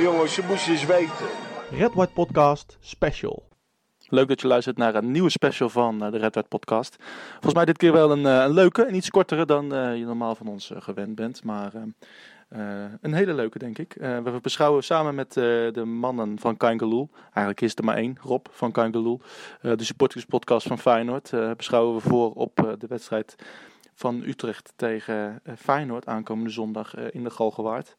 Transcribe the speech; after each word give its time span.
jongen, 0.00 0.16
jongens, 0.16 0.36
je 0.36 0.42
moest 0.48 0.68
eens 0.68 0.86
weten. 0.86 1.26
Red 1.70 1.94
White 1.94 2.12
Podcast 2.12 2.76
Special. 2.80 3.42
Leuk 4.08 4.28
dat 4.28 4.40
je 4.40 4.46
luistert 4.46 4.76
naar 4.76 4.94
een 4.94 5.10
nieuwe 5.10 5.30
special 5.30 5.68
van 5.68 6.04
eh, 6.04 6.10
de 6.10 6.18
Red 6.18 6.34
White 6.34 6.48
Podcast. 6.48 6.96
Volgens 7.32 7.54
mij 7.54 7.64
dit 7.64 7.76
keer 7.76 7.92
wel 7.92 8.10
een, 8.10 8.24
een 8.24 8.50
leuke 8.50 8.82
en 8.84 8.94
iets 8.94 9.10
kortere 9.10 9.46
dan 9.46 9.64
je 9.98 10.04
normaal 10.04 10.34
van 10.34 10.46
ons 10.46 10.72
gewend 10.78 11.14
bent. 11.14 11.44
Maar 11.44 11.72
een 13.00 13.14
hele 13.14 13.34
leuke, 13.34 13.58
denk 13.58 13.78
ik. 13.78 13.94
we 13.98 14.38
beschouwen 14.42 14.84
samen 14.84 15.14
met 15.14 15.32
de 15.32 15.82
mannen 15.84 16.38
van 16.38 16.56
Kangaloo, 16.56 17.08
eigenlijk 17.24 17.60
is 17.60 17.74
er 17.74 17.84
maar 17.84 17.96
één, 17.96 18.18
Rob 18.20 18.46
van 18.50 18.72
Kangaloo, 18.72 19.20
de 19.60 19.84
supporters 19.84 20.24
podcast 20.24 20.66
van 20.66 20.78
Feyenoord, 20.78 21.30
beschouwen 21.56 21.94
we 21.94 22.00
voor 22.00 22.32
op 22.32 22.76
de 22.78 22.86
wedstrijd 22.86 23.36
van 23.94 24.22
Utrecht 24.22 24.72
tegen 24.76 25.40
uh, 25.44 25.54
Feyenoord 25.56 26.06
aankomende 26.06 26.50
zondag 26.50 26.98
uh, 26.98 27.04
in 27.10 27.24
de 27.24 27.30
Galgenwaard. 27.30 27.94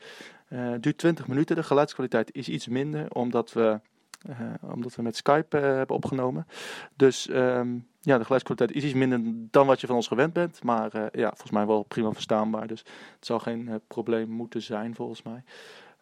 Uh, 0.49 0.73
duurt 0.79 0.97
20 0.97 1.27
minuten. 1.27 1.55
De 1.55 1.63
geluidskwaliteit 1.63 2.33
is 2.33 2.49
iets 2.49 2.67
minder 2.67 3.11
omdat 3.11 3.53
we, 3.53 3.79
omdat 4.61 4.95
we 4.95 5.01
met 5.01 5.15
Skype 5.15 5.57
hebben 5.57 5.95
opgenomen. 5.95 6.47
Dus 6.95 7.29
um, 7.29 7.87
ja, 8.01 8.17
de 8.17 8.23
geluidskwaliteit 8.23 8.77
is 8.77 8.83
iets 8.83 8.93
minder 8.93 9.21
dan 9.51 9.67
wat 9.67 9.81
je 9.81 9.87
van 9.87 9.95
ons 9.95 10.07
gewend 10.07 10.33
bent. 10.33 10.63
Maar 10.63 10.91
ja, 11.11 11.27
volgens 11.27 11.51
mij 11.51 11.65
wel 11.65 11.83
prima 11.83 12.11
verstaanbaar. 12.11 12.67
Dus 12.67 12.79
het 13.15 13.25
zal 13.25 13.39
geen 13.39 13.81
probleem 13.87 14.29
moeten 14.29 14.61
zijn 14.61 14.95
volgens 14.95 15.23
mij. 15.23 15.43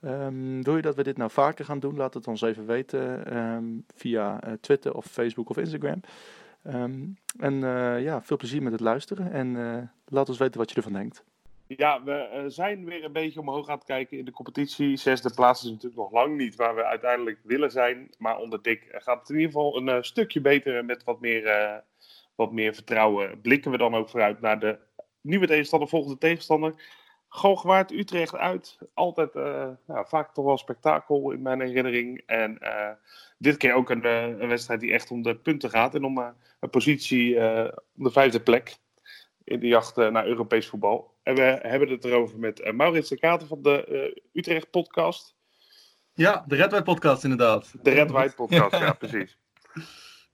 Um, 0.06 0.64
wil 0.64 0.76
je 0.76 0.82
dat 0.82 0.96
we 0.96 1.04
dit 1.04 1.18
nou 1.18 1.32
vaker 1.32 1.66
gaan 1.66 1.80
doen? 1.80 1.96
Laat 1.96 2.14
het 2.14 2.28
ons 2.28 2.42
even 2.42 2.66
weten 2.66 3.38
um, 3.38 3.86
via 3.96 4.40
Twitter 4.62 4.94
of 4.94 5.06
Facebook 5.06 5.50
of 5.50 5.58
Instagram. 5.58 6.02
Um, 6.68 7.18
en 7.40 7.54
uh, 7.54 8.04
ja, 8.04 8.22
veel 8.22 8.38
plezier 8.38 8.64
met 8.64 8.72
het 8.72 8.82
luisteren 8.82 9.32
en 9.32 9.56
uh, 9.56 9.78
laat 10.06 10.30
ons 10.30 10.38
weten 10.38 10.60
wat 10.60 10.70
je 10.70 10.76
ervan 10.76 10.94
denkt. 10.94 11.24
Ja, 11.68 12.04
we 12.04 12.30
uh, 12.34 12.44
zijn 12.48 12.86
weer 12.86 13.04
een 13.04 13.12
beetje 13.12 13.40
omhoog 13.40 13.68
aan 13.68 13.78
het 13.78 13.86
kijken 13.86 14.18
in 14.18 14.26
de 14.26 14.32
competitie. 14.32 14.98
Zesde 14.98 15.34
plaats 15.34 15.64
is 15.64 15.70
natuurlijk 15.70 15.96
nog 15.96 16.12
lang 16.12 16.38
niet 16.38 16.56
waar 16.56 16.76
we 16.76 16.84
uiteindelijk 16.84 17.40
willen 17.44 17.72
zijn. 17.72 18.10
Maar 18.18 18.38
onder 18.38 18.60
gaat 18.92 19.20
het 19.20 19.30
in 19.30 19.36
ieder 19.36 19.52
geval 19.52 19.78
een 19.78 20.04
stukje 20.04 20.42
beter 20.42 20.86
met 20.86 21.04
wat 21.04 21.20
meer, 21.20 21.84
wat 22.36 22.52
meer 22.52 22.74
vertrouwen. 22.74 23.42
Blikken 23.42 23.72
we 23.72 23.78
dan 23.78 23.96
ook 23.96 24.10
vooruit 24.10 24.42
naar 24.42 24.60
de 24.60 24.78
nieuwe 25.22 25.48
tegenstander, 25.48 25.90
volgende 25.90 26.18
tegenstander. 26.18 26.74
Galgenwaard, 27.36 27.92
Utrecht 27.92 28.36
uit. 28.36 28.78
Altijd 28.94 29.34
nou, 29.34 30.08
vaak 30.08 30.34
toch 30.34 30.46
wel 30.46 30.58
spektakel 30.58 31.32
in 31.32 31.42
mijn 31.42 31.62
herinnering. 31.62 32.24
En 32.26 32.60
dit 33.38 33.58
keer 33.58 33.74
ook 33.74 33.90
een, 33.90 34.06
een, 34.06 34.48
wedstrijd 34.48 34.80
die 34.80 34.94
echt 34.94 35.12
om 35.12 35.22
de 35.22 35.36
punten 35.36 35.70
gaat. 35.70 35.96
En 35.96 36.04
om 36.04 36.18
een 36.60 36.70
positie 36.70 37.36
om 37.96 38.04
de 38.04 38.12
vijfde 38.12 38.40
plek 38.40 38.78
in 39.44 39.60
de 39.60 39.68
jacht 39.68 39.96
naar 39.96 40.28
Europees 40.28 40.68
voetbal. 40.68 41.14
En 41.24 41.36
we 41.36 41.60
hebben 41.62 41.90
het 41.90 42.06
erover 42.06 42.40
met 42.40 42.72
Maurits 42.74 43.10
de 43.10 43.20
Kater 43.20 43.48
van 43.48 43.62
de 43.62 44.22
Utrecht 44.34 44.70
podcast. 44.70 45.36
Ja, 46.14 46.44
de 46.48 46.56
Red 46.56 46.72
White 46.72 46.84
podcast 46.84 47.24
inderdaad. 47.24 47.74
De 47.82 47.92
Red 47.92 48.12
White 48.12 48.36
podcast, 48.36 48.72
ja, 48.72 48.94
precies. 49.06 49.38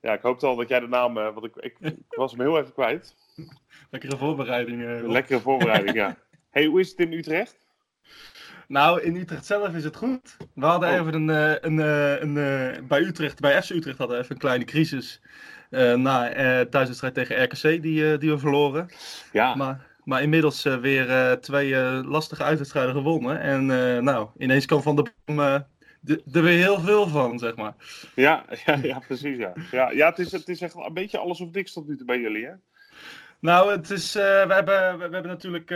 Ja, 0.01 0.13
ik 0.13 0.21
hoopte 0.21 0.45
al 0.45 0.55
dat 0.55 0.69
jij 0.69 0.79
de 0.79 0.87
naam, 0.87 1.13
want 1.13 1.45
ik, 1.45 1.55
ik, 1.55 1.77
ik, 1.79 1.95
was 2.09 2.31
hem 2.31 2.41
heel 2.41 2.59
even 2.59 2.73
kwijt. 2.73 3.15
Lekkere 3.89 4.17
voorbereiding. 4.17 5.07
Lekkere 5.07 5.39
voorbereiding, 5.39 5.95
ja. 5.95 6.17
hey, 6.49 6.65
hoe 6.65 6.79
is 6.79 6.89
het 6.89 6.99
in 6.99 7.13
Utrecht? 7.13 7.67
Nou, 8.67 9.01
in 9.01 9.15
Utrecht 9.15 9.45
zelf 9.45 9.75
is 9.75 9.83
het 9.83 9.95
goed. 9.95 10.37
We 10.53 10.65
hadden 10.65 10.89
oh. 10.89 10.95
even 10.95 11.13
een, 11.13 11.29
een, 11.65 11.77
een, 11.77 12.35
een, 12.35 12.87
bij 12.87 12.99
Utrecht, 13.01 13.39
bij 13.39 13.63
FC 13.63 13.69
Utrecht 13.69 13.97
hadden 13.97 14.17
we 14.17 14.23
even 14.23 14.35
een 14.35 14.41
kleine 14.41 14.65
crisis. 14.65 15.21
Uh, 15.69 15.93
na 15.93 16.37
uh, 16.37 16.65
thuiswedstrijd 16.65 17.13
tegen 17.13 17.43
RKC 17.43 17.61
die, 17.81 18.01
uh, 18.01 18.19
die 18.19 18.31
we 18.31 18.39
verloren. 18.39 18.89
Ja. 19.31 19.55
Maar, 19.55 19.87
maar 20.03 20.21
inmiddels 20.21 20.63
weer 20.63 21.37
twee 21.39 21.75
lastige 22.03 22.43
uitwedstrijden 22.43 22.93
gewonnen. 22.93 23.39
En 23.39 23.65
nou, 24.03 24.29
ineens 24.37 24.65
kan 24.65 24.83
Van 24.83 24.95
de 24.95 25.11
Bom 25.25 25.39
er 26.31 26.43
weer 26.43 26.57
heel 26.57 26.79
veel 26.79 27.07
van, 27.07 27.39
zeg 27.39 27.55
maar. 27.55 27.73
Ja, 28.15 28.45
ja, 28.65 28.79
ja 28.81 28.99
precies. 28.99 29.37
Ja. 29.37 29.53
Ja, 29.71 29.91
ja 29.91 30.09
het, 30.09 30.19
is, 30.19 30.31
het 30.31 30.49
is 30.49 30.61
echt 30.61 30.75
een 30.75 30.93
beetje 30.93 31.17
alles 31.17 31.41
of 31.41 31.51
niks 31.51 31.73
tot 31.73 31.87
nu 31.87 31.97
toe 31.97 32.05
bij 32.05 32.19
jullie, 32.19 32.45
hè? 32.45 32.53
Nou, 33.39 33.71
het 33.71 33.89
is, 33.89 34.13
we, 34.13 34.45
hebben, 34.47 34.97
we, 34.97 35.01
hebben 35.01 35.27
natuurlijk 35.27 35.69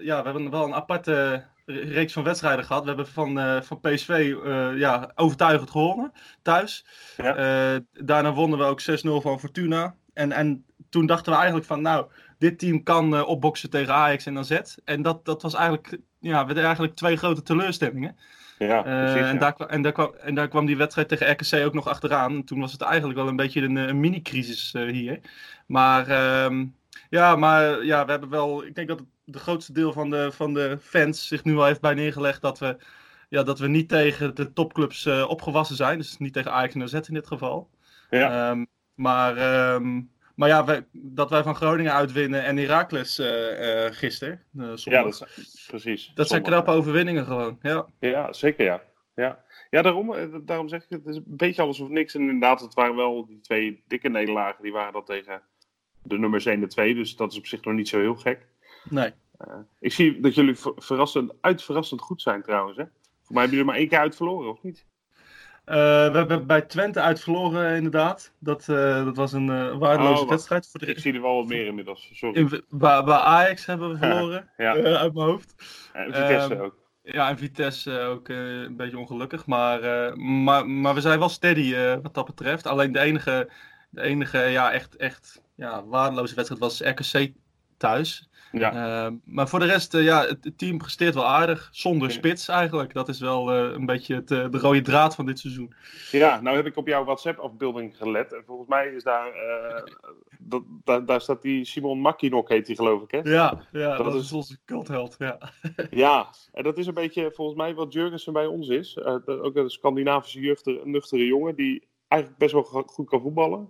ja, 0.00 0.22
we 0.22 0.24
hebben 0.24 0.50
wel 0.50 0.64
een 0.64 0.74
aparte 0.74 1.44
reeks 1.66 2.12
van 2.12 2.22
wedstrijden 2.22 2.64
gehad. 2.64 2.82
We 2.82 2.88
hebben 2.88 3.08
van, 3.08 3.38
uh, 3.38 3.60
van 3.60 3.80
PSV 3.80 4.34
ja, 4.76 5.12
overtuigend 5.14 5.70
gewonnen 5.70 6.12
thuis. 6.42 6.86
Ja. 7.16 7.80
Daarna 7.92 8.32
wonnen 8.32 8.58
we 8.58 8.64
ook 8.64 8.82
6-0 8.82 8.84
van 9.22 9.40
Fortuna. 9.40 9.94
En, 10.12 10.32
en 10.32 10.64
toen 10.88 11.06
dachten 11.06 11.32
we 11.32 11.38
eigenlijk 11.38 11.66
van, 11.66 11.82
nou, 11.82 12.06
dit 12.38 12.58
team 12.58 12.82
kan 12.82 13.24
opboksen 13.24 13.70
tegen 13.70 13.94
Ajax 13.94 14.26
en 14.26 14.38
AZ. 14.38 14.60
En 14.84 15.02
dat, 15.02 15.24
dat 15.24 15.42
was 15.42 15.54
eigenlijk, 15.54 15.98
ja, 16.20 16.46
we 16.46 16.60
eigenlijk 16.60 16.94
twee 16.94 17.16
grote 17.16 17.42
teleurstellingen. 17.42 18.16
Ja, 18.58 18.82
precies, 18.82 19.22
en, 19.22 19.38
daar, 19.38 19.56
en, 19.56 19.82
daar 19.82 19.92
kwam, 19.92 20.14
en 20.20 20.34
daar 20.34 20.48
kwam 20.48 20.66
die 20.66 20.76
wedstrijd 20.76 21.08
tegen 21.08 21.30
RKC 21.30 21.66
ook 21.66 21.74
nog 21.74 21.88
achteraan. 21.88 22.34
En 22.34 22.44
toen 22.44 22.60
was 22.60 22.72
het 22.72 22.80
eigenlijk 22.80 23.18
wel 23.18 23.28
een 23.28 23.36
beetje 23.36 23.62
een, 23.62 23.76
een 23.76 24.00
mini-crisis 24.00 24.72
hier. 24.72 25.20
Maar, 25.66 26.08
ehm, 26.08 26.66
ja, 27.10 27.36
maar 27.36 27.84
ja, 27.84 28.04
we 28.04 28.10
hebben 28.10 28.30
wel, 28.30 28.64
ik 28.64 28.74
denk 28.74 28.88
dat 28.88 28.98
het 28.98 29.08
de 29.24 29.38
grootste 29.38 29.72
deel 29.72 29.92
van 29.92 30.10
de, 30.10 30.32
van 30.32 30.54
de 30.54 30.78
fans 30.80 31.26
zich 31.26 31.44
nu 31.44 31.56
al 31.56 31.64
heeft 31.64 31.80
bij 31.80 31.94
neergelegd 31.94 32.42
dat 32.42 32.58
we, 32.58 32.76
ja, 33.28 33.42
dat 33.42 33.58
we 33.58 33.68
niet 33.68 33.88
tegen 33.88 34.34
de 34.34 34.52
topclubs 34.52 35.06
uh, 35.06 35.28
opgewassen 35.28 35.76
zijn. 35.76 35.98
Dus 35.98 36.18
niet 36.18 36.32
tegen 36.32 36.52
Ajax 36.52 36.74
en 36.74 36.82
AZ 36.82 36.92
in 36.94 37.14
dit 37.14 37.26
geval. 37.26 37.70
Ja. 38.10 38.50
Um, 38.50 38.66
maar, 38.94 39.64
um, 39.74 40.10
maar 40.34 40.48
ja, 40.48 40.64
wij, 40.64 40.86
dat 40.92 41.30
wij 41.30 41.42
van 41.42 41.54
Groningen 41.54 41.92
uitwinnen 41.92 42.44
en 42.44 42.56
Heracles 42.56 43.18
uh, 43.18 43.84
uh, 43.84 43.90
gisteren. 43.90 44.42
ja, 44.74 45.02
dat 45.02 45.26
precies. 45.66 46.12
Dat 46.14 46.28
zijn 46.28 46.42
knappe 46.42 46.70
overwinningen 46.70 47.24
gewoon. 47.24 47.58
Ja, 47.62 47.86
ja 47.98 48.32
zeker 48.32 48.64
ja. 48.64 48.82
ja. 49.14 49.42
Ja, 49.70 49.82
daarom, 49.82 50.14
daarom 50.44 50.68
zeg 50.68 50.82
ik, 50.82 50.88
het 50.88 51.06
is 51.06 51.16
een 51.16 51.24
beetje 51.26 51.62
alles 51.62 51.80
of 51.80 51.88
niks. 51.88 52.14
En 52.14 52.20
inderdaad, 52.20 52.60
het 52.60 52.74
waren 52.74 52.96
wel 52.96 53.26
die 53.26 53.40
twee 53.40 53.82
dikke 53.86 54.08
nederlagen. 54.08 54.62
Die 54.62 54.72
waren 54.72 54.92
dat 54.92 55.06
tegen 55.06 55.42
de 56.04 56.18
nummers 56.18 56.46
1 56.46 56.62
en 56.62 56.68
2. 56.68 56.94
Dus 56.94 57.16
dat 57.16 57.32
is 57.32 57.38
op 57.38 57.46
zich 57.46 57.64
nog 57.64 57.74
niet 57.74 57.88
zo 57.88 57.98
heel 57.98 58.14
gek. 58.14 58.46
Nee. 58.88 59.12
Uh, 59.48 59.54
ik 59.80 59.92
zie 59.92 60.20
dat 60.20 60.34
jullie 60.34 60.54
verrassend, 60.76 61.32
uitverrassend 61.40 62.00
goed 62.00 62.22
zijn 62.22 62.42
trouwens. 62.42 62.76
Hè? 62.76 62.84
Voor 63.22 63.34
mij 63.34 63.42
hebben 63.42 63.50
jullie 63.50 63.64
maar 63.64 63.76
één 63.76 63.88
keer 63.88 63.98
uit 63.98 64.16
verloren, 64.16 64.50
of 64.50 64.62
niet? 64.62 64.86
Uh, 65.66 65.74
we 65.74 66.16
hebben 66.16 66.46
bij 66.46 66.62
Twente 66.62 67.00
uit 67.00 67.20
verloren, 67.20 67.76
inderdaad. 67.76 68.32
Dat, 68.38 68.66
uh, 68.70 69.04
dat 69.04 69.16
was 69.16 69.32
een 69.32 69.78
waardeloze 69.78 70.22
oh, 70.22 70.28
wedstrijd. 70.28 70.68
Voor 70.70 70.80
de... 70.80 70.86
Ik 70.86 70.98
zie 70.98 71.14
er 71.14 71.22
wel 71.22 71.36
wat 71.36 71.46
meer 71.46 71.66
inmiddels. 71.66 72.10
Sorry. 72.12 72.40
In, 72.40 72.48
bij, 72.68 73.04
bij, 73.04 73.14
Ajax 73.14 73.66
hebben 73.66 73.90
we 73.90 73.98
verloren, 74.06 74.50
ja. 74.56 74.72
uit 74.74 75.14
mijn 75.14 75.26
hoofd. 75.26 75.54
En 75.92 76.14
Vitesse 76.14 76.60
ook. 76.60 76.82
Ja, 77.02 77.28
en 77.28 77.38
Vitesse 77.38 78.00
ook 78.00 78.28
een 78.28 78.76
beetje 78.76 78.98
ongelukkig. 78.98 79.46
Maar, 79.46 79.80
maar, 80.18 80.68
maar 80.68 80.94
we 80.94 81.00
zijn 81.00 81.18
wel 81.18 81.28
steady 81.28 81.96
wat 82.02 82.14
dat 82.14 82.26
betreft. 82.26 82.66
Alleen 82.66 82.92
de 82.92 82.98
enige, 82.98 83.50
de 83.90 84.02
enige 84.02 84.38
ja, 84.38 84.72
echt, 84.72 84.96
echt 84.96 85.43
ja, 85.54 85.84
waardeloze 85.84 86.34
wedstrijd 86.34 86.60
was 86.60 86.80
RKC 86.80 87.32
thuis. 87.76 88.28
Ja. 88.58 89.06
Uh, 89.06 89.12
maar 89.24 89.48
voor 89.48 89.58
de 89.58 89.66
rest, 89.66 89.94
uh, 89.94 90.04
ja, 90.04 90.26
het, 90.26 90.44
het, 90.44 90.58
team 90.58 90.78
presteert 90.78 91.14
wel 91.14 91.26
aardig. 91.26 91.68
Zonder 91.72 92.10
spits 92.10 92.48
eigenlijk. 92.48 92.92
Dat 92.92 93.08
is 93.08 93.20
wel 93.20 93.56
uh, 93.56 93.72
een 93.72 93.86
beetje 93.86 94.14
het, 94.14 94.28
de 94.28 94.58
rode 94.58 94.80
draad 94.80 95.14
van 95.14 95.26
dit 95.26 95.38
seizoen. 95.38 95.74
Ja, 96.10 96.40
nou 96.40 96.56
heb 96.56 96.66
ik 96.66 96.76
op 96.76 96.86
jouw 96.86 97.04
WhatsApp-afbeelding 97.04 97.96
gelet. 97.96 98.32
En 98.32 98.42
volgens 98.46 98.68
mij 98.68 98.86
is 98.86 99.02
daar, 99.02 99.32
dat, 100.38 100.62
daar, 100.84 101.04
daar 101.04 101.20
staat 101.20 101.42
die 101.42 101.64
Simon 101.64 102.00
Makinok, 102.00 102.48
heet 102.48 102.66
die 102.66 102.76
geloof 102.76 103.02
ik, 103.02 103.10
hè? 103.10 103.30
Ja, 103.30 103.66
ja 103.72 103.96
dat, 103.96 104.04
dat 104.04 104.14
is 104.14 104.32
onze 104.32 104.58
cultheld, 104.64 105.14
ja. 105.18 105.38
ja, 105.90 106.30
en 106.52 106.62
dat 106.62 106.78
is 106.78 106.86
een 106.86 106.94
beetje 106.94 107.32
volgens 107.34 107.56
mij 107.56 107.74
wat 107.74 107.92
Jurgensen 107.92 108.32
bij 108.32 108.46
ons 108.46 108.68
is. 108.68 109.02
ook 109.26 109.56
een 109.56 109.70
Scandinavische 109.70 110.40
jeugdige, 110.40 110.80
nuchtere 110.84 111.26
jongen 111.26 111.54
die 111.54 111.88
eigenlijk 112.08 112.40
best 112.40 112.52
wel 112.52 112.84
goed 112.86 113.08
kan 113.08 113.20
voetballen. 113.20 113.68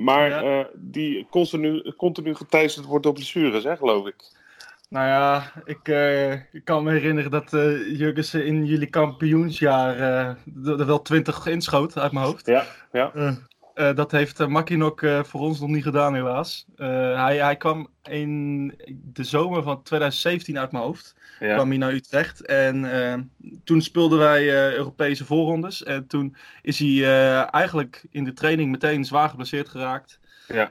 Maar 0.00 0.28
ja. 0.28 0.58
uh, 0.58 0.64
die 0.74 1.26
continu, 1.30 1.92
continu 1.96 2.34
geteisterd 2.34 2.86
wordt 2.86 3.04
door 3.04 3.12
blessures, 3.12 3.64
hè, 3.64 3.76
geloof 3.76 4.06
ik. 4.06 4.16
Nou 4.88 5.06
ja, 5.06 5.52
ik, 5.64 5.88
uh, 5.88 6.32
ik 6.32 6.64
kan 6.64 6.84
me 6.84 6.92
herinneren 6.92 7.30
dat 7.30 7.52
uh, 7.52 7.98
Jurgensen 7.98 8.46
in 8.46 8.64
jullie 8.64 8.90
kampioensjaar 8.90 9.96
er 10.64 10.86
wel 10.86 11.02
20 11.02 11.46
inschoot 11.46 11.98
uit 11.98 12.12
mijn 12.12 12.26
hoofd. 12.26 12.46
Ja, 12.46 12.64
ja. 12.92 13.12
Dat 13.94 14.10
heeft 14.10 14.46
Makinok 14.46 15.00
voor 15.22 15.40
ons 15.40 15.60
nog 15.60 15.68
niet 15.68 15.82
gedaan, 15.82 16.14
helaas. 16.14 16.66
hij, 16.76 17.36
hij 17.36 17.56
kwam 17.56 17.88
in 18.02 18.74
de 19.12 19.24
zomer 19.24 19.62
van 19.62 19.82
2017 19.82 20.58
uit 20.58 20.72
mijn 20.72 20.84
hoofd. 20.84 21.14
Ja. 21.40 21.54
kwam 21.54 21.68
hij 21.68 21.78
naar 21.78 21.92
Utrecht. 21.92 22.46
En 22.46 22.84
uh, 22.84 23.14
toen 23.64 23.82
speelden 23.82 24.18
wij 24.18 24.42
uh, 24.42 24.72
Europese 24.72 25.24
voorrondes. 25.24 25.82
En 25.82 26.06
toen 26.06 26.36
is 26.62 26.78
hij 26.78 26.88
uh, 26.88 27.54
eigenlijk 27.54 28.06
in 28.10 28.24
de 28.24 28.32
training 28.32 28.70
meteen 28.70 29.04
zwaar 29.04 29.28
geblesseerd 29.28 29.68
geraakt. 29.68 30.18
Ja. 30.48 30.70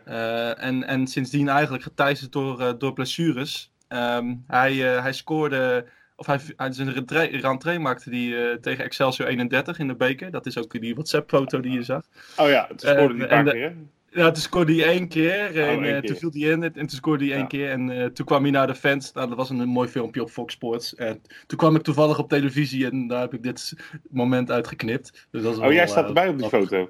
en, 0.55 0.83
en 0.83 1.07
sindsdien 1.07 1.49
eigenlijk 1.49 1.83
geteisterd 1.83 2.31
door, 2.31 2.77
door 2.77 2.93
blessures. 2.93 3.71
Um, 3.87 4.43
hij, 4.47 4.73
hij 4.75 5.13
scoorde, 5.13 5.85
of 6.19 6.25
hij, 6.25 6.39
hij 6.55 6.71
zijn 6.71 6.93
rentree 7.41 7.79
maakte 7.79 8.09
die 8.09 8.59
tegen 8.59 8.83
Excelsior 8.83 9.27
31 9.27 9.79
in 9.79 9.87
de 9.87 9.95
beker. 9.95 10.31
Dat 10.31 10.45
is 10.45 10.57
ook 10.57 10.81
die 10.81 10.93
WhatsApp-foto 10.93 11.59
die 11.59 11.71
je 11.71 11.83
zag. 11.83 12.03
Oh 12.37 12.49
ja, 12.49 12.65
het 12.69 12.81
scoorde 12.81 13.13
die 13.13 13.27
paar 13.27 13.43
keer, 13.43 13.75
Ja, 14.09 14.31
toen 14.31 14.41
scoorde 14.41 14.75
hij 14.75 14.85
één 14.85 15.07
keer. 15.07 15.59
En 15.59 15.95
oh, 15.95 16.01
toen 16.01 16.15
viel 16.15 16.31
hij 16.31 16.41
in 16.41 16.63
en 16.63 16.73
toen 16.73 16.89
scoorde 16.89 17.25
hij 17.25 17.35
één 17.35 17.47
keer. 17.47 17.69
En 17.69 18.13
toen 18.13 18.25
kwam 18.25 18.41
hij 18.41 18.51
naar 18.51 18.67
de 18.67 18.75
fans. 18.75 19.11
Nou, 19.11 19.27
dat 19.27 19.37
was 19.37 19.49
een, 19.49 19.67
mooi 19.67 19.89
filmpje 19.89 20.21
op 20.21 20.29
Fox 20.29 20.53
Sports. 20.53 20.95
En 20.95 21.21
toen 21.47 21.57
kwam 21.57 21.75
ik 21.75 21.81
toevallig 21.81 22.19
op 22.19 22.29
televisie 22.29 22.89
en 22.89 23.07
daar 23.07 23.21
heb 23.21 23.33
ik 23.33 23.43
dit 23.43 23.73
moment 24.09 24.51
uitgeknipt. 24.51 25.27
Dus 25.31 25.43
dat 25.43 25.57
oh, 25.57 25.71
jij 25.71 25.87
staat 25.87 26.07
erbij 26.07 26.27
op 26.27 26.37
die 26.37 26.47
foto? 26.47 26.89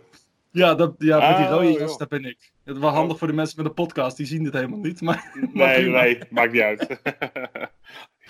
Ja, 0.51 0.75
dat, 0.75 0.95
ja 0.97 1.27
met 1.27 1.37
die 1.37 1.45
ah, 1.45 1.51
rode 1.51 1.71
jas, 1.71 1.97
dat 1.97 2.09
ben 2.09 2.25
ik. 2.25 2.51
Het 2.63 2.77
was 2.77 2.93
handig 2.93 3.17
voor 3.17 3.27
de 3.27 3.33
mensen 3.33 3.57
met 3.57 3.65
de 3.65 3.81
podcast, 3.81 4.17
die 4.17 4.25
zien 4.25 4.43
dit 4.43 4.53
helemaal 4.53 4.79
niet. 4.79 5.01
Maar, 5.01 5.31
nee, 5.53 5.89
nee, 5.89 6.19
maakt 6.29 6.51
niet 6.51 6.61
uit. 6.61 6.87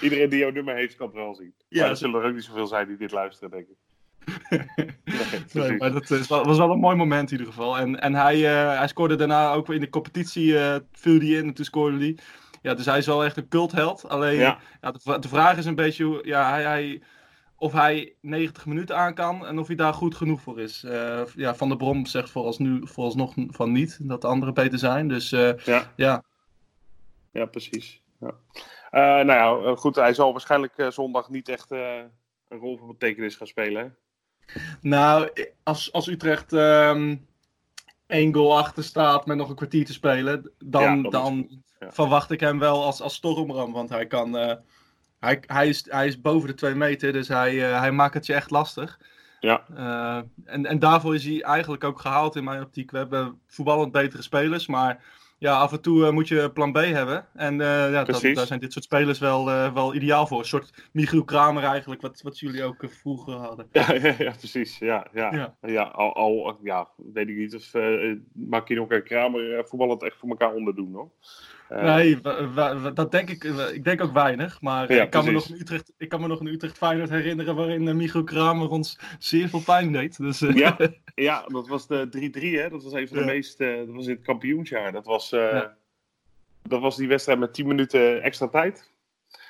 Iedereen 0.01 0.29
die 0.29 0.39
jouw 0.39 0.51
nummer 0.51 0.75
heeft, 0.75 0.95
kan 0.95 1.07
het 1.07 1.15
wel 1.15 1.33
zien. 1.33 1.53
Ja, 1.67 1.81
maar 1.81 1.89
er 1.89 1.97
zullen 1.97 2.21
er 2.21 2.27
ook 2.27 2.33
niet 2.33 2.43
zoveel 2.43 2.67
zijn 2.67 2.87
die 2.87 2.97
dit 2.97 3.11
luisteren, 3.11 3.51
denk 3.51 3.67
ik. 3.67 3.77
nee, 5.53 5.77
maar 5.77 5.91
dat 5.91 6.09
is 6.09 6.27
was 6.27 6.57
wel 6.57 6.71
een 6.71 6.79
mooi 6.79 6.95
moment 6.95 7.31
in 7.31 7.37
ieder 7.37 7.53
geval. 7.53 7.77
En, 7.77 8.01
en 8.01 8.13
hij, 8.13 8.37
uh, 8.37 8.77
hij 8.77 8.87
scoorde 8.87 9.15
daarna 9.15 9.51
ook 9.51 9.69
in 9.69 9.79
de 9.79 9.89
competitie, 9.89 10.45
uh, 10.45 10.75
viel 10.91 11.19
hij 11.19 11.27
in 11.27 11.47
en 11.47 11.53
toen 11.53 11.65
scoorde 11.65 11.97
hij. 11.97 12.17
Ja, 12.61 12.73
dus 12.73 12.85
hij 12.85 12.97
is 12.97 13.05
wel 13.05 13.23
echt 13.23 13.37
een 13.37 13.47
cultheld. 13.47 14.09
Alleen, 14.09 14.37
ja. 14.37 14.59
de, 14.81 15.19
de, 15.19 15.27
vraag 15.27 15.57
is 15.57 15.65
een 15.65 15.75
beetje, 15.75 16.19
ja, 16.23 16.49
hij, 16.49 16.63
hij 16.63 17.01
of 17.55 17.73
hij 17.73 18.15
90 18.21 18.65
minuten 18.65 18.97
aan 18.97 19.13
kan 19.13 19.45
en 19.45 19.59
of 19.59 19.67
hij 19.67 19.75
daar 19.75 19.93
goed 19.93 20.15
genoeg 20.15 20.41
voor 20.41 20.59
is. 20.59 20.83
Uh, 20.83 21.21
ja, 21.35 21.55
Van 21.55 21.67
der 21.67 21.77
Brom 21.77 22.05
zegt 22.05 22.29
vooralsnu, 22.29 22.79
vooralsnog 22.83 23.33
van 23.35 23.71
niet, 23.71 23.97
dat 24.01 24.21
de 24.21 24.27
anderen 24.27 24.53
beter 24.53 24.79
zijn. 24.79 25.07
Dus 25.07 25.29
ja. 25.29 25.55
ja. 25.95 26.23
Ja, 27.31 27.45
precies. 27.45 28.01
Ja. 28.19 28.33
Uh, 28.91 29.01
nou 29.01 29.63
ja, 29.65 29.75
goed, 29.75 29.95
hij 29.95 30.13
zal 30.13 30.31
waarschijnlijk 30.31 30.85
zondag 30.89 31.29
niet 31.29 31.49
echt 31.49 31.71
een 31.71 32.11
rol 32.47 32.77
van 32.77 32.87
betekenis 32.87 33.35
gaan 33.35 33.47
spelen. 33.47 33.97
Nou, 34.81 35.29
als, 35.63 35.91
als 35.91 36.07
Utrecht 36.07 36.51
um, 36.51 37.27
één 38.07 38.33
goal 38.33 38.57
achter 38.57 38.83
staat 38.83 39.25
met 39.25 39.37
nog 39.37 39.49
een 39.49 39.55
kwartier 39.55 39.85
te 39.85 39.93
spelen, 39.93 40.51
dan, 40.57 41.03
dan 41.03 41.63
verwacht 41.79 42.31
ik 42.31 42.39
hem 42.39 42.59
wel 42.59 42.83
als, 42.83 43.01
als 43.01 43.13
stormram, 43.15 43.71
want 43.71 43.89
hij 43.89 44.07
kan 44.07 44.59
hij, 45.19 45.43
hij, 45.45 45.67
is, 45.67 45.85
hij 45.89 46.07
is 46.07 46.21
boven 46.21 46.47
de 46.47 46.53
twee 46.53 46.75
meter, 46.75 47.11
dus 47.13 47.27
hij, 47.27 47.53
uh, 47.53 47.79
hij 47.79 47.91
maakt 47.91 48.13
het 48.13 48.25
je 48.25 48.33
echt 48.33 48.51
lastig. 48.51 48.99
Ja. 49.39 49.65
Uh, 49.77 50.21
en, 50.45 50.65
en 50.65 50.79
daarvoor 50.79 51.15
is 51.15 51.25
hij 51.25 51.41
eigenlijk 51.41 51.83
ook 51.83 51.99
gehaald 51.99 52.35
in 52.35 52.43
mijn 52.43 52.61
optiek. 52.61 52.91
We 52.91 52.97
hebben 52.97 53.41
voetballend 53.47 53.91
betere 53.91 54.21
spelers, 54.21 54.67
maar 54.67 55.03
ja, 55.39 55.57
af 55.57 55.71
en 55.71 55.81
toe 55.81 56.05
uh, 56.05 56.11
moet 56.11 56.27
je 56.27 56.51
plan 56.53 56.71
B 56.71 56.75
hebben. 56.77 57.25
En 57.33 57.57
ja, 57.57 58.03
dat, 58.03 58.21
daar 58.21 58.45
zijn 58.45 58.59
dit 58.59 58.73
soort 58.73 58.85
spelers 58.85 59.19
wel, 59.19 59.45
wel 59.73 59.95
ideaal 59.95 60.27
voor. 60.27 60.39
Een 60.39 60.45
soort 60.45 60.89
Michiel 60.91 61.23
Kramer 61.23 61.63
eigenlijk, 61.63 62.01
wat, 62.01 62.21
wat 62.21 62.39
jullie 62.39 62.63
ook 62.63 62.85
vroeger 62.87 63.33
hadden. 63.33 63.67
Ja, 63.71 63.93
ja, 64.03 64.15
ja, 64.17 64.33
precies. 64.37 64.77
Ja, 64.77 65.07
ja. 65.13 65.33
ja. 65.33 65.55
ja 65.61 65.83
al, 65.83 66.15
al 66.15 66.59
ja, 66.63 66.89
weet 67.13 67.29
ik 67.29 67.37
niet 67.37 67.55
of 67.55 67.71
Makino 68.33 68.87
en 68.87 69.03
Kramer 69.03 69.65
voetballend 69.67 70.03
echt 70.03 70.17
voor 70.17 70.29
elkaar 70.29 70.53
onderdoen 70.53 70.93
hoor. 70.93 71.11
Uh, 71.71 71.95
nee, 71.95 72.21
dat 72.93 73.11
denk 73.11 73.29
ik. 73.29 73.43
Ik 73.73 73.83
denk 73.83 74.01
ook 74.01 74.13
weinig. 74.13 74.61
Maar 74.61 74.89
ik, 74.89 75.09
kan 75.09 75.25
me 75.25 75.31
nog 75.31 75.49
een 75.49 75.59
Utrecht, 75.59 75.93
ik 75.97 76.09
kan 76.09 76.21
me 76.21 76.27
nog 76.27 76.39
een 76.39 76.47
Utrecht 76.47 76.77
Feyenoord 76.77 77.09
herinneren 77.09 77.55
waarin 77.55 78.01
uh, 78.01 78.23
Kramer 78.23 78.69
ons 78.69 78.99
zeer 79.19 79.49
veel 79.49 79.63
pijn 79.65 79.91
deed. 79.91 80.17
Dus, 80.17 80.41
uh... 80.41 80.55
ja, 80.55 80.77
ja, 81.15 81.45
dat 81.47 81.67
was 81.67 81.87
de 81.87 82.31
3-3 82.37 82.41
hè. 82.41 82.69
Dat 82.69 82.83
was 82.83 82.93
een 82.93 83.07
van 83.07 83.17
de 83.17 83.25
meest, 83.25 83.57
dat 83.57 83.87
was 83.87 84.05
in 84.05 84.15
het 84.15 84.25
kampioensjaar. 84.25 84.91
Dat 84.91 85.05
was, 85.05 85.29
ja. 85.29 85.75
dat 86.63 86.81
was 86.81 86.95
die 86.95 87.07
wedstrijd 87.07 87.39
met 87.39 87.53
10 87.53 87.67
minuten 87.67 88.21
extra 88.21 88.47
tijd. 88.47 88.91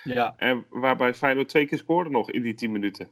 Ja. 0.03 0.33
En 0.37 0.65
waarbij 0.69 1.13
Feyenoord 1.13 1.49
twee 1.49 1.65
keer 1.65 1.77
scoorde 1.77 2.09
nog 2.09 2.31
in 2.31 2.41
die 2.41 2.53
10 2.53 2.71
minuten. 2.71 3.07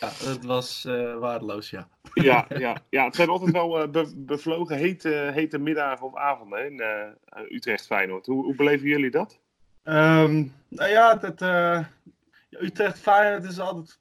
Ja, 0.00 0.08
het 0.08 0.44
was 0.44 0.84
uh, 0.88 1.18
waardeloos, 1.18 1.70
ja. 1.70 1.88
Ja, 2.14 2.46
ja, 2.58 2.76
ja, 2.90 3.04
het 3.04 3.14
zijn 3.14 3.28
altijd 3.28 3.50
wel 3.50 3.82
uh, 3.82 3.88
be 3.88 4.12
bevlogen 4.16 4.76
hete, 4.76 5.30
hete 5.32 5.58
middagen 5.58 6.06
of 6.06 6.16
avonden 6.16 6.64
in 6.64 6.80
uh, 6.80 7.50
Utrecht 7.50 7.86
Feyenoord. 7.86 8.26
Hoe, 8.26 8.44
hoe 8.44 8.54
beleven 8.54 8.88
jullie 8.88 9.10
dat? 9.10 9.38
Um, 9.84 10.54
nou 10.68 10.90
ja, 10.90 11.18
het, 11.20 11.42
Utrecht 12.50 12.98
Feyenoord 12.98 13.44
is 13.44 13.60
altijd... 13.60 13.98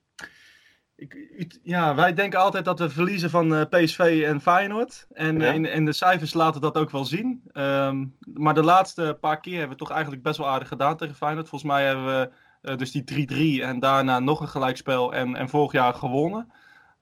Ik, 0.98 1.60
ja, 1.64 1.96
wij 1.96 2.14
denken 2.14 2.40
altijd 2.40 2.66
dat 2.66 2.80
we 2.80 2.90
verliezen 2.90 3.30
van 3.30 3.68
PSV 3.70 4.24
en 4.28 4.42
Feyenoord. 4.42 5.08
En, 5.14 5.40
ja. 5.40 5.52
in, 5.52 5.66
in, 5.66 5.86
de 5.86 5.94
cijfers 5.94 6.34
laten 6.34 6.62
dat 6.62 6.78
ook 6.78 6.90
wel 6.90 7.06
zien. 7.06 7.44
Um, 7.54 8.16
maar 8.34 8.54
de 8.54 8.64
laatste 8.64 9.18
paar 9.20 9.40
keer 9.40 9.58
hebben 9.58 9.78
we 9.78 9.84
toch 9.84 9.92
eigenlijk 9.92 10.24
best 10.24 10.38
wel 10.38 10.48
aardig 10.48 10.68
gedaan 10.68 10.98
tegen 10.98 11.16
Feyenoord. 11.16 11.50
Volgens 11.50 11.72
mij 11.72 11.86
hebben 11.86 12.06
we 12.06 12.30
uh, 12.70 12.78
dus 12.78 12.92
die 12.92 13.60
3-3 13.60 13.64
en 13.64 13.80
daarna 13.80 14.20
nog 14.20 14.42
een 14.42 14.48
gelijkspel 14.48 15.14
en, 15.14 15.36
en 15.36 15.50
vorig 15.50 15.72
jaar 15.72 15.94
gewonnen. 15.94 16.52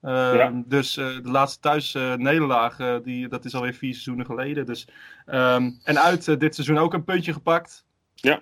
Uh, 0.02 0.36
ja. 0.36 0.52
Dus 0.66 0.98
uh, 0.98 1.06
de 1.06 1.30
laatste 1.30 1.60
thuis 1.60 1.94
nederlaag, 2.18 3.02
die, 3.04 3.28
dat 3.28 3.46
is 3.46 3.56
alweer 3.56 3.74
vier 3.74 3.92
seizoenen 3.92 4.26
geleden. 4.26 4.66
Dus, 4.66 4.88
um, 5.26 5.80
en 5.84 6.02
uit 6.02 6.40
dit 6.40 6.56
seizoen 6.56 6.78
ook 6.78 6.94
een 6.94 7.04
puntje 7.04 7.34
gepakt. 7.34 7.86
Ja. 8.16 8.42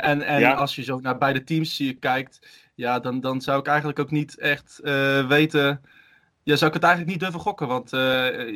en 0.00 0.22
en 0.22 0.40
ja. 0.40 0.52
als 0.52 0.76
je 0.76 0.82
zo 0.82 1.00
naar 1.00 1.18
beide 1.18 1.44
teams 1.44 1.82
kijkt, 2.00 2.66
ja, 2.74 3.00
dan, 3.00 3.20
dan 3.20 3.40
zou 3.40 3.58
ik 3.58 3.66
eigenlijk 3.66 3.98
ook 3.98 4.10
niet 4.10 4.38
echt 4.38 4.80
weten. 5.28 5.80
Ja, 6.42 6.56
zou 6.56 6.66
ik 6.66 6.74
het 6.76 6.84
eigenlijk 6.84 7.12
niet 7.12 7.20
durven 7.20 7.40
gokken. 7.40 7.68
Want 7.68 7.90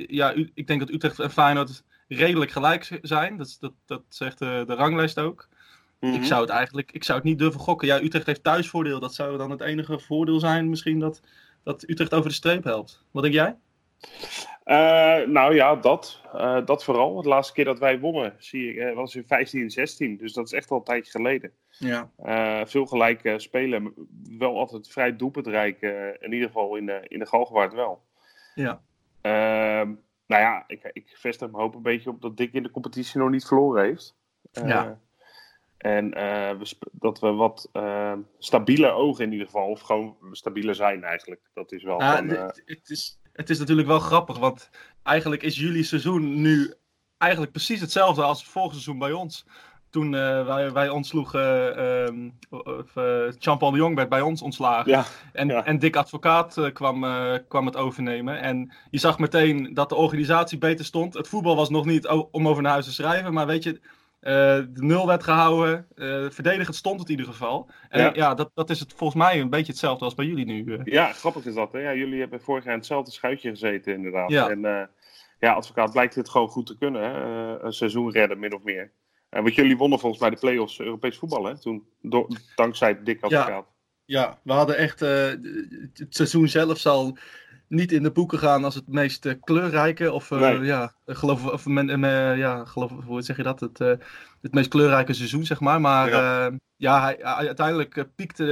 ja, 0.07 0.33
ik 0.55 0.67
denk 0.67 0.81
dat 0.81 0.91
Utrecht 0.91 1.19
en 1.19 1.31
Feyenoord 1.31 1.85
redelijk 2.09 2.51
gelijk 2.51 2.99
zijn. 3.03 3.37
Dat, 3.37 3.57
dat, 3.61 3.73
dat 3.87 4.03
zegt 4.09 4.39
de 4.39 4.75
ranglijst 4.75 5.19
ook. 5.19 5.49
Ik 6.01 6.09
mhm. 6.09 6.23
zou 6.23 6.41
het 6.41 6.51
eigenlijk 6.51 6.93
ik 6.93 7.05
zou 7.05 7.19
het 7.19 7.27
niet 7.27 7.39
durven 7.39 7.61
gokken. 7.61 7.89
Ja, 7.89 8.03
Utrecht 8.03 8.27
heeft 8.27 8.43
thuisvoordeel. 8.43 9.01
Dat 9.01 9.15
zou 9.15 9.37
dan 9.37 9.51
het 9.51 9.61
enige 9.61 9.99
voordeel 9.99 10.41
zijn 10.41 10.69
misschien 10.69 10.99
dat, 10.99 11.23
dat 11.63 11.89
Utrecht 11.89 12.15
over 12.15 12.29
de 12.29 12.35
streep 12.35 12.65
helpt. 12.65 13.05
Wat 13.11 13.23
denk 13.23 13.35
jij? 13.35 13.57
Uh, 14.65 15.29
nou 15.29 15.55
ja, 15.55 15.77
dat, 15.77 16.23
uh, 16.35 16.67
dat 16.67 16.85
vooral. 16.85 17.23
De 17.23 17.29
laatste 17.29 17.53
keer 17.53 17.65
dat 17.65 17.79
wij 17.79 18.01
wonnen 18.01 18.35
zie 18.39 18.71
ik, 18.71 18.77
uh, 18.77 18.95
was 18.95 19.15
in 19.15 19.27
15 19.27 19.63
en 19.63 19.71
16. 19.71 20.17
Dus 20.17 20.33
dat 20.33 20.45
is 20.45 20.53
echt 20.53 20.71
al 20.71 20.77
een 20.77 20.85
tijdje 20.85 21.11
geleden. 21.11 21.53
Ja. 21.79 22.11
veel 22.67 22.87
gelijk 22.87 23.35
spelen. 23.37 23.95
Wel 24.39 24.59
altijd 24.59 24.89
vrij 24.89 25.17
doelpuntrijk. 25.17 25.81
in 26.21 26.33
ieder 26.33 26.47
geval 26.47 26.77
in, 26.77 26.87
de 26.87 27.05
in 27.09 27.19
de 27.19 27.27
Galgenwaard 27.27 27.73
wel. 27.73 28.03
Ja. 28.55 28.81
Ehm, 29.21 29.95
nou 30.27 30.43
ja, 30.43 30.65
ik, 30.67 30.91
ik 30.93 31.17
vestig 31.17 31.51
mijn 31.51 31.63
hoop 31.63 31.75
een 31.75 31.83
beetje 31.83 32.11
op 32.11 32.21
dat 32.21 32.37
Dick 32.37 32.53
in 32.53 32.63
de 32.63 32.71
competitie 32.71 33.21
nog 33.21 33.31
niet 33.31 33.47
verloren 33.47 33.85
heeft. 33.85 34.17
ja. 34.53 34.99
En 35.79 36.11
we 36.11 36.77
dat 36.93 37.21
we 37.21 37.33
wat 37.33 37.69
uh, 37.73 38.13
stabiele 38.39 38.91
ogen 38.91 39.25
in 39.25 39.33
ieder 39.33 39.47
geval, 39.47 39.69
of 39.69 39.81
gewoon 39.81 40.17
stabieler 40.31 40.75
zijn 40.75 41.05
eigenlijk. 41.05 41.41
Dat 41.55 41.73
is 41.73 41.83
wel. 41.83 42.01
van, 42.01 42.31
uh... 42.31 42.47
het, 42.65 42.91
is, 42.91 43.21
het 43.33 43.51
is 43.51 43.59
natuurlijk 43.59 43.89
wel 43.89 43.99
grappig, 43.99 44.39
want 44.39 44.71
eigenlijk 45.03 45.43
is 45.43 45.57
jullie 45.57 45.83
seizoen 45.83 46.41
nu 46.41 46.75
eigenlijk 47.19 47.53
precies 47.53 47.81
hetzelfde 47.81 48.23
als 48.23 48.39
het 48.39 48.49
vorige 48.49 48.73
seizoen 48.73 48.99
bij 48.99 49.13
ons. 49.13 49.47
Toen 49.91 50.11
wij, 50.11 50.73
wij 50.73 50.89
ontsloegen, 50.89 51.79
uh, 52.51 53.29
Champon 53.39 53.73
de 53.73 53.79
Jong 53.79 53.97
werd 53.97 54.09
bij 54.09 54.21
ons 54.21 54.43
ontslagen. 54.43 54.91
Ja, 54.91 55.05
en, 55.33 55.49
ja. 55.49 55.65
en 55.65 55.79
Dick 55.79 55.97
Advocaat 55.97 56.71
kwam, 56.73 57.07
kwam 57.49 57.67
het 57.67 57.77
overnemen. 57.77 58.41
En 58.41 58.73
je 58.91 58.99
zag 58.99 59.19
meteen 59.19 59.75
dat 59.75 59.89
de 59.89 59.95
organisatie 59.95 60.59
beter 60.59 60.85
stond. 60.85 61.15
Het 61.15 61.29
voetbal 61.29 61.57
was 61.57 61.69
nog 61.69 61.85
niet 61.85 62.07
om 62.31 62.49
over 62.49 62.63
naar 62.63 62.73
huis 62.73 62.85
te 62.85 62.93
schrijven, 62.93 63.33
maar 63.33 63.47
weet 63.47 63.63
je, 63.63 63.81
de 64.21 64.69
nul 64.73 65.07
werd 65.07 65.23
gehouden. 65.23 65.87
Uh, 65.95 66.31
verdedigend 66.31 66.77
stond 66.77 67.01
het 67.01 67.09
in 67.09 67.19
ieder 67.19 67.33
geval. 67.33 67.71
En 67.89 68.01
ja, 68.01 68.11
ja 68.15 68.35
dat, 68.35 68.51
dat 68.55 68.71
is 68.71 68.81
het 68.81 68.93
volgens 68.97 69.23
mij 69.23 69.41
een 69.41 69.51
beetje 69.51 69.73
hetzelfde 69.73 70.05
als 70.05 70.15
bij 70.15 70.27
jullie 70.27 70.45
nu. 70.45 70.65
Uh. 70.65 70.81
Ja, 70.85 71.13
grappig 71.13 71.47
is 71.47 71.55
dat. 71.55 71.73
Hè? 71.73 71.79
Ja, 71.79 71.95
jullie 71.95 72.21
hebben 72.21 72.41
vorig 72.41 72.65
jaar 72.65 72.73
in 72.73 72.79
hetzelfde 72.79 73.11
schuitje 73.11 73.51
gezeten, 73.51 73.95
inderdaad. 73.95 74.31
Ja. 74.31 74.51
En 74.51 74.91
ja, 75.39 75.53
advocaat 75.53 75.93
blijkt 75.93 76.15
het 76.15 76.29
gewoon 76.29 76.49
goed 76.49 76.67
te 76.67 76.79
kunnen. 76.79 77.03
Hè? 77.03 77.59
een 77.63 77.73
seizoen 77.73 78.11
redden, 78.11 78.39
min 78.39 78.55
of 78.55 78.63
meer. 78.63 78.93
En 79.29 79.43
want 79.43 79.55
jullie 79.55 79.77
wonnen 79.77 79.99
volgens 79.99 80.21
mij 80.21 80.31
de 80.31 80.37
play-offs 80.37 80.81
Europees 80.81 81.19
voetbal, 81.19 81.45
hè? 81.45 81.59
Toen, 81.59 81.87
dankzij 82.55 83.03
Dick 83.03 83.23
Advocaat. 83.23 83.67
Ja. 84.05 84.21
ja, 84.21 84.39
we 84.43 84.53
hadden 84.53 84.77
echt. 84.77 85.01
het 85.01 86.07
seizoen 86.09 86.49
zelf 86.49 86.79
zal 86.79 87.19
niet 87.69 87.93
in 87.93 88.03
de 88.03 88.11
boeken 88.11 88.39
gaan 88.39 88.65
als 88.65 88.75
het 88.75 88.89
meest 88.89 89.27
uh, 89.27 89.33
kleurrijke. 89.41 90.13
Of 90.13 90.31
uh, 90.31 90.65
ja, 90.65 90.93
geloof, 91.07 91.47
of 91.47 91.67
men, 91.67 92.05
uh, 92.05 92.39
ja, 92.39 92.65
geloof, 92.65 92.93
hoe 93.05 93.23
zeg 93.23 93.37
je 93.37 93.43
dat? 93.43 93.61
Het, 93.61 93.79
het 94.41 94.55
meest 94.55 94.69
kleurrijke 94.69 95.13
seizoen, 95.13 95.45
zeg 95.45 95.61
maar. 95.61 95.81
Maar 95.81 96.11
ja, 96.11 96.51
ja 96.77 97.03
hij, 97.03 97.23
uiteindelijk 97.23 98.07
piekte 98.17 98.45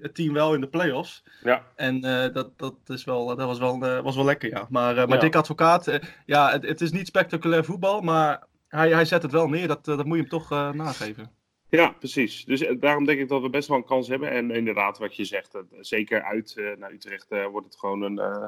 het 0.00 0.14
team 0.14 0.32
wel 0.32 0.54
in 0.54 0.60
de 0.60 0.68
play-offs. 0.68 1.24
Ja. 1.42 1.62
En 1.76 2.00
dat, 2.32 2.58
dat, 2.58 2.74
is 2.86 3.04
wel, 3.04 3.26
dat 3.26 3.46
was, 3.46 3.58
wel, 3.58 4.02
was 4.02 4.16
wel 4.16 4.24
lekker, 4.24 4.50
ja. 4.50 4.66
Maar, 4.68 4.94
maar 4.94 5.08
ja. 5.08 5.16
Dick 5.16 5.36
Advocaat, 5.36 5.98
ja, 6.26 6.50
het, 6.50 6.66
het, 6.66 6.80
is 6.80 6.92
niet 6.92 7.06
spectaculair 7.06 7.64
voetbal, 7.64 8.00
maar 8.00 8.42
hij, 8.68 8.90
hij 8.90 9.04
zet 9.04 9.22
het 9.22 9.32
wel 9.32 9.48
neer. 9.48 9.68
Dat, 9.68 9.84
dat 9.84 10.04
moet 10.04 10.16
je 10.16 10.20
hem 10.20 10.30
toch 10.30 10.50
nageven. 10.74 11.30
Ja, 11.76 11.90
precies. 11.98 12.44
Dus 12.44 12.66
daarom 12.78 13.04
denk 13.04 13.20
ik 13.20 13.28
dat 13.28 13.42
we 13.42 13.50
best 13.50 13.68
wel 13.68 13.76
een 13.76 13.84
kans 13.84 14.08
hebben. 14.08 14.30
En 14.30 14.50
inderdaad, 14.50 14.98
wat 14.98 15.16
je 15.16 15.24
zegt, 15.24 15.58
zeker 15.80 16.22
uit 16.22 16.54
uh, 16.56 16.76
naar 16.76 16.92
Utrecht 16.92 17.32
uh, 17.32 17.46
wordt 17.46 17.66
het 17.66 17.78
gewoon 17.78 18.02
een, 18.02 18.18
uh, 18.18 18.46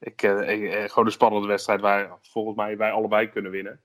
ik, 0.00 0.20
gewoon 0.90 1.06
een 1.06 1.12
spannende 1.12 1.48
wedstrijd 1.48 1.80
waar 1.80 2.18
volgens 2.22 2.56
mij 2.56 2.76
wij 2.76 2.90
allebei 2.90 3.28
kunnen 3.28 3.50
winnen. 3.50 3.80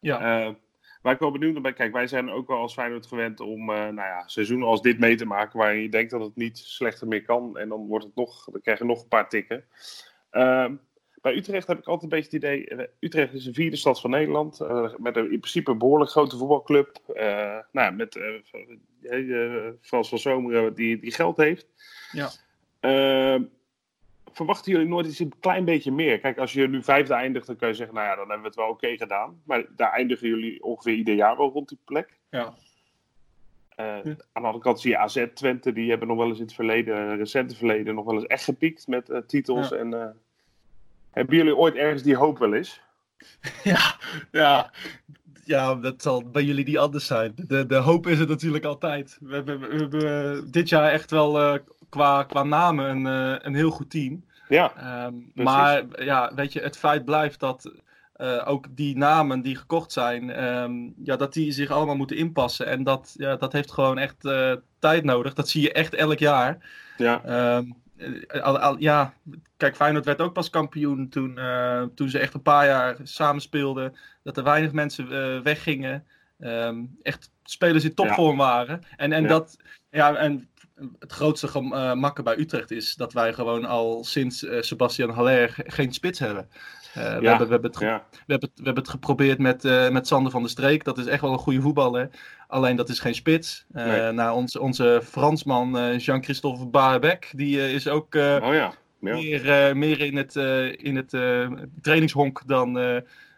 Ja. 0.00 0.56
waar 1.02 1.12
ik 1.12 1.18
wel 1.18 1.30
benieuwd 1.30 1.52
naar 1.52 1.62
ben, 1.62 1.74
kijk, 1.74 1.92
wij 1.92 2.06
zijn 2.06 2.30
ook 2.30 2.48
wel 2.48 2.58
als 2.58 2.72
Feyenoord 2.72 3.06
gewend 3.06 3.40
om 3.40 3.64
nou 3.64 3.94
ja, 3.94 4.28
seizoenen 4.28 4.68
als 4.68 4.82
dit 4.82 4.98
mee 4.98 5.16
te 5.16 5.26
maken, 5.26 5.58
waarin 5.58 5.82
je 5.82 5.88
denkt 5.88 6.10
dat 6.10 6.20
het 6.20 6.36
niet 6.36 6.58
slechter 6.58 7.08
meer 7.08 7.22
kan. 7.22 7.58
En 7.58 7.68
dan 7.68 7.86
wordt 7.86 8.04
het 8.04 8.14
nog, 8.14 8.44
dan 8.44 8.60
krijg 8.60 8.78
je 8.78 8.84
nog 8.84 9.02
een 9.02 9.08
paar 9.08 9.28
tikken. 9.28 9.64
Ehm, 10.30 10.74
bij 11.22 11.36
Utrecht 11.36 11.66
heb 11.66 11.78
ik 11.78 11.86
altijd 11.86 12.12
een 12.12 12.18
beetje 12.18 12.36
het 12.36 12.44
idee. 12.44 12.66
eh, 12.66 12.86
Utrecht 13.00 13.32
is 13.34 13.44
de 13.44 13.52
vierde 13.52 13.76
stad 13.76 14.00
van 14.00 14.10
Nederland. 14.10 14.60
eh, 14.60 14.94
met 14.96 15.16
een, 15.16 15.32
in 15.32 15.40
principe 15.40 15.70
een 15.70 15.78
behoorlijk 15.78 16.10
grote 16.10 16.36
voetbalclub. 16.36 16.96
eh, 17.14 17.24
nou, 17.72 17.86
ja, 17.86 17.90
met 17.90 18.16
eh, 18.16 19.68
Frans 19.80 20.08
van 20.08 20.18
Zomeren 20.18 20.74
die, 20.74 20.98
die 20.98 21.12
geld 21.12 21.36
heeft. 21.36 21.66
Ja. 22.12 22.30
Eh, 22.80 23.40
verwachten 24.32 24.72
jullie 24.72 24.88
nooit 24.88 25.06
eens 25.06 25.18
een 25.18 25.32
klein 25.40 25.64
beetje 25.64 25.92
meer? 25.92 26.18
Kijk, 26.18 26.38
als 26.38 26.52
je 26.52 26.68
nu 26.68 26.82
vijfde 26.82 27.14
eindigt, 27.14 27.46
dan 27.46 27.56
kun 27.56 27.68
je 27.68 27.74
zeggen, 27.74 27.94
nou 27.94 28.06
ja, 28.06 28.14
dan 28.14 28.24
hebben 28.24 28.40
we 28.42 28.46
het 28.46 28.56
wel 28.56 28.68
oké 28.68 28.96
gedaan. 28.96 29.42
Maar 29.44 29.64
daar 29.76 29.92
eindigen 29.92 30.28
jullie 30.28 30.62
ongeveer 30.62 30.94
ieder 30.94 31.14
jaar 31.14 31.36
wel 31.36 31.50
rond 31.50 31.68
die 31.68 31.78
plek. 31.84 32.18
Ja. 32.30 32.54
Aan 33.76 34.02
de 34.02 34.16
andere 34.32 34.58
kant 34.58 34.80
zie 34.80 34.90
je 34.90 34.98
AZ, 34.98 35.26
Twente, 35.34 35.72
die 35.72 35.90
hebben 35.90 36.08
nog 36.08 36.16
wel 36.16 36.28
eens 36.28 36.38
in 36.38 36.44
het 36.44 36.54
verleden, 36.54 37.16
recente 37.16 37.56
verleden, 37.56 37.94
nog 37.94 38.04
wel 38.04 38.14
eens 38.14 38.26
echt 38.26 38.44
gepiekt 38.44 38.86
met 38.86 39.22
titels. 39.26 39.68
Ja. 39.68 39.76
En, 39.76 40.16
hebben 41.10 41.36
jullie 41.36 41.56
ooit 41.56 41.74
ergens 41.74 42.02
die 42.02 42.16
hoop 42.16 42.38
wel 42.38 42.54
eens? 42.54 42.80
Ja, 43.64 43.94
ja. 44.30 44.70
Ja, 45.44 45.74
dat 45.74 46.02
zal 46.02 46.30
bij 46.30 46.42
jullie 46.44 46.64
niet 46.64 46.78
anders 46.78 47.06
zijn. 47.06 47.32
De, 47.36 47.66
de 47.66 47.76
hoop 47.76 48.06
is 48.06 48.18
het 48.18 48.28
natuurlijk 48.28 48.64
altijd. 48.64 49.18
We 49.20 49.34
hebben, 49.34 49.60
we 49.60 49.76
hebben 49.76 50.32
eh, 50.36 50.42
dit 50.50 50.68
jaar 50.68 50.90
echt 50.90 51.10
wel 51.10 51.40
eh, 51.40 51.58
qua, 51.88 52.22
qua 52.22 52.42
namen 52.42 52.90
een, 52.90 53.06
eh, 53.06 53.46
een 53.46 53.54
heel 53.54 53.70
goed 53.70 53.90
team. 53.90 54.24
Ja, 54.48 54.72
Ehm, 54.76 55.14
maar 55.34 55.84
ja, 56.04 56.32
weet 56.34 56.52
je, 56.52 56.60
het 56.60 56.76
feit 56.76 57.04
blijft 57.04 57.40
dat 57.40 57.72
ook 58.44 58.66
die 58.70 58.96
namen 58.96 59.42
die 59.42 59.56
gekocht 59.56 59.92
zijn, 59.92 60.30
ehm, 60.30 60.72
ja, 61.04 61.16
dat 61.16 61.32
die 61.32 61.52
zich 61.52 61.70
allemaal 61.70 61.96
moeten 61.96 62.16
inpassen. 62.16 62.66
En 62.66 62.82
dat, 62.82 63.14
ja, 63.16 63.36
dat 63.36 63.52
heeft 63.52 63.72
gewoon 63.72 63.98
echt 63.98 64.16
tijd 64.78 65.04
nodig. 65.04 65.34
Dat 65.34 65.48
zie 65.48 65.62
je 65.62 65.72
echt 65.72 65.94
elk 65.94 66.18
jaar. 66.18 66.58
ja, 66.96 67.24
Ehm, 67.24 67.64
eh, 67.64 67.74
al, 68.42 68.58
al- 68.58 68.78
ja, 68.78 69.14
kijk, 69.56 69.76
Feyenoord 69.76 70.04
werd 70.04 70.20
ook 70.20 70.32
pas 70.32 70.50
kampioen 70.50 71.08
toen, 71.08 71.38
eh, 71.38 71.82
toen 71.94 72.08
ze 72.08 72.18
echt 72.18 72.34
een 72.34 72.42
paar 72.42 72.66
jaar 72.66 72.96
samen 73.02 73.42
speelden. 73.42 73.96
Dat 74.22 74.36
er 74.36 74.44
weinig 74.44 74.72
mensen 74.72 75.04
eh, 75.12 75.40
weggingen. 75.40 76.04
Ehm, 76.38 76.84
echt 77.02 77.30
spelers 77.42 77.84
in 77.84 77.94
topvorm 77.94 78.36
waren. 78.36 78.80
En, 78.96 79.12
en, 79.12 79.22
Ja. 79.22 79.28
dat, 79.28 79.56
ja, 79.90 80.14
en 80.16 80.48
het 80.98 81.12
grootste 81.12 81.48
gemakken 81.48 82.24
bij 82.24 82.38
Utrecht 82.38 82.70
is 82.70 82.94
dat 82.94 83.12
wij 83.12 83.32
gewoon 83.32 83.64
al 83.64 84.04
sinds 84.04 84.44
eh, 84.44 84.60
Sebastian 84.62 85.10
Haller 85.10 85.48
ge- 85.48 85.64
geen 85.66 85.92
spits 85.92 86.18
hebben. 86.18 86.48
Eh, 86.94 87.02
we, 87.18 87.28
hebben, 87.28 87.46
we, 87.46 87.52
hebben 87.52 87.70
het 87.70 87.80
ja, 87.80 88.04
we, 88.10 88.18
hebben 88.32 88.48
we 88.54 88.62
hebben 88.64 88.82
het 88.82 88.92
geprobeerd 88.92 89.38
met, 89.38 89.64
eh, 89.64 89.88
met 89.88 90.06
Sander 90.06 90.32
van 90.32 90.40
der 90.42 90.50
Streek. 90.50 90.84
Dat 90.84 90.98
is 90.98 91.06
echt 91.06 91.20
wel 91.20 91.32
een 91.32 91.38
goede 91.38 91.60
voetballer. 91.60 92.10
Alleen 92.48 92.76
dat 92.76 92.88
is 92.88 92.98
geen 93.00 93.14
spits. 93.14 93.66
Eh 93.72 93.84
Nee. 93.86 94.12
nou, 94.12 94.36
onze, 94.36 94.60
onze 94.60 95.00
Fransman 95.04 95.78
eh, 95.78 95.98
Jean-Christophe 95.98 96.66
Baerbeck, 96.66 97.30
die 97.36 97.60
eh, 97.60 97.74
is 97.74 97.88
ook 97.88 98.14
eh, 98.14 98.36
oh 98.42 98.54
ja. 98.54 98.72
meer, 98.98 99.50
eh, 99.50 99.74
meer 99.74 100.00
in 100.00 100.16
het, 100.16 100.36
eh, 100.36 100.66
in 100.84 100.96
het 100.96 101.14
eh, 101.14 101.50
trainingshonk 101.82 102.42
dan, 102.46 102.78
eh, 102.78 102.96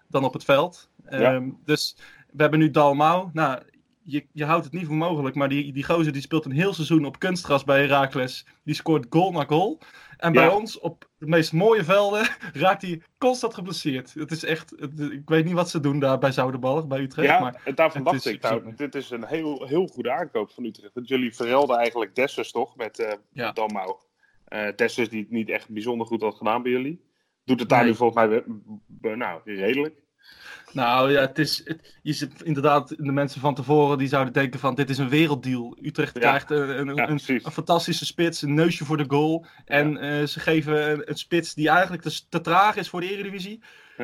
dan 0.09 0.25
op 0.25 0.33
het 0.33 0.45
veld. 0.45 0.89
Ehm, 1.05 1.49
Dus 1.65 1.97
we 2.33 2.43
hebben 2.43 2.59
nu 2.61 2.71
Dalmau. 2.71 3.29
Nou, 3.33 3.59
je, 4.03 4.27
je 4.33 4.45
houdt 4.45 4.65
het 4.65 4.73
niet 4.75 4.87
voor 4.87 4.95
mogelijk, 4.97 5.35
maar 5.35 5.49
die, 5.49 5.73
die 5.73 5.85
gozer 5.85 6.13
die 6.13 6.23
speelt 6.23 6.45
een 6.45 6.51
heel 6.53 6.73
seizoen 6.73 7.05
op 7.05 7.19
kunstgras 7.19 7.65
bij 7.65 7.81
Heracles. 7.81 8.47
Die 8.65 8.75
scoort 8.75 9.07
goal 9.11 9.33
na 9.33 9.45
goal. 9.45 9.81
En 10.17 10.33
bij 10.33 10.49
ons, 10.49 10.79
op 10.79 11.09
de 11.19 11.27
meest 11.27 11.53
mooie 11.53 11.85
velden, 11.85 12.29
raakt 12.53 12.83
hij 12.83 13.03
constant 13.19 13.55
geblesseerd. 13.55 14.15
Het 14.15 14.31
is 14.31 14.45
echt, 14.45 14.71
het- 14.79 15.01
ik 15.01 15.29
weet 15.29 15.45
niet 15.45 15.55
wat 15.55 15.71
ze 15.71 15.81
doen 15.81 15.99
daar 15.99 16.19
bij 16.19 16.33
Zoudenballig, 16.33 16.87
bij 16.87 17.01
Utrecht. 17.01 17.29
Ja, 17.29 17.41
maar 17.41 17.63
daarvan 17.75 18.15
is 18.15 18.27
ik, 18.27 18.43
nou, 18.43 18.75
dit 18.75 18.95
is 18.95 19.11
een 19.11 19.25
heel, 19.27 19.67
heel 19.67 19.87
goede 19.87 20.13
aankoop 20.13 20.51
van 20.51 20.65
Utrecht. 20.65 20.95
Want 20.95 21.09
jullie 21.09 21.35
verelden 21.35 21.77
eigenlijk 21.77 22.15
Dessers 22.15 22.51
toch, 22.51 22.77
met 22.77 22.99
eh 22.99 23.13
Ja. 23.33 23.53
Dalmau. 23.53 23.97
Eh 24.45 24.77
Dessers 24.77 25.09
die 25.09 25.21
het 25.21 25.31
niet 25.31 25.49
echt 25.49 25.69
bijzonder 25.71 26.07
goed 26.07 26.23
had 26.23 26.35
gedaan 26.35 26.63
bij 26.63 26.73
jullie. 26.73 27.01
Doet 27.45 27.61
het 27.61 27.69
daar 27.69 27.81
Nee. 27.83 27.91
nu 27.91 27.97
volgens 27.97 28.27
mij 29.01 29.17
nou, 29.17 29.41
redelijk. 29.45 30.03
Nou 30.73 31.13
ja, 31.13 31.21
het 31.21 31.39
is, 31.39 31.61
het, 31.65 31.99
je 32.03 32.13
zit 32.13 32.43
inderdaad, 32.43 32.89
de 32.89 33.13
mensen 33.13 33.41
van 33.41 33.55
tevoren 33.55 33.99
die 33.99 34.09
zouden 34.09 34.33
denken 34.33 34.61
van 34.61 34.75
dit 34.75 34.91
is 34.91 34.99
een 34.99 35.09
werelddeal. 35.09 35.77
Utrecht 35.83 36.15
Ja. 36.15 36.21
krijgt 36.21 36.51
een, 36.51 36.89
een, 36.89 36.95
Ja, 36.95 37.09
een, 37.09 37.53
fantastische 37.53 38.07
spits, 38.07 38.43
een 38.43 38.55
neusje 38.55 38.85
voor 38.85 38.97
de 38.97 39.05
goal. 39.09 39.47
En 39.65 39.97
eh, 39.97 40.27
ze 40.27 40.41
geven 40.41 41.09
een, 41.11 41.17
spits 41.17 41.55
die 41.55 41.69
eigenlijk 41.69 42.03
te, 42.03 42.21
te 42.29 42.41
traag 42.41 42.77
is 42.77 42.89
voor 42.89 43.01
de 43.01 43.13
Eredivisie. 43.13 43.61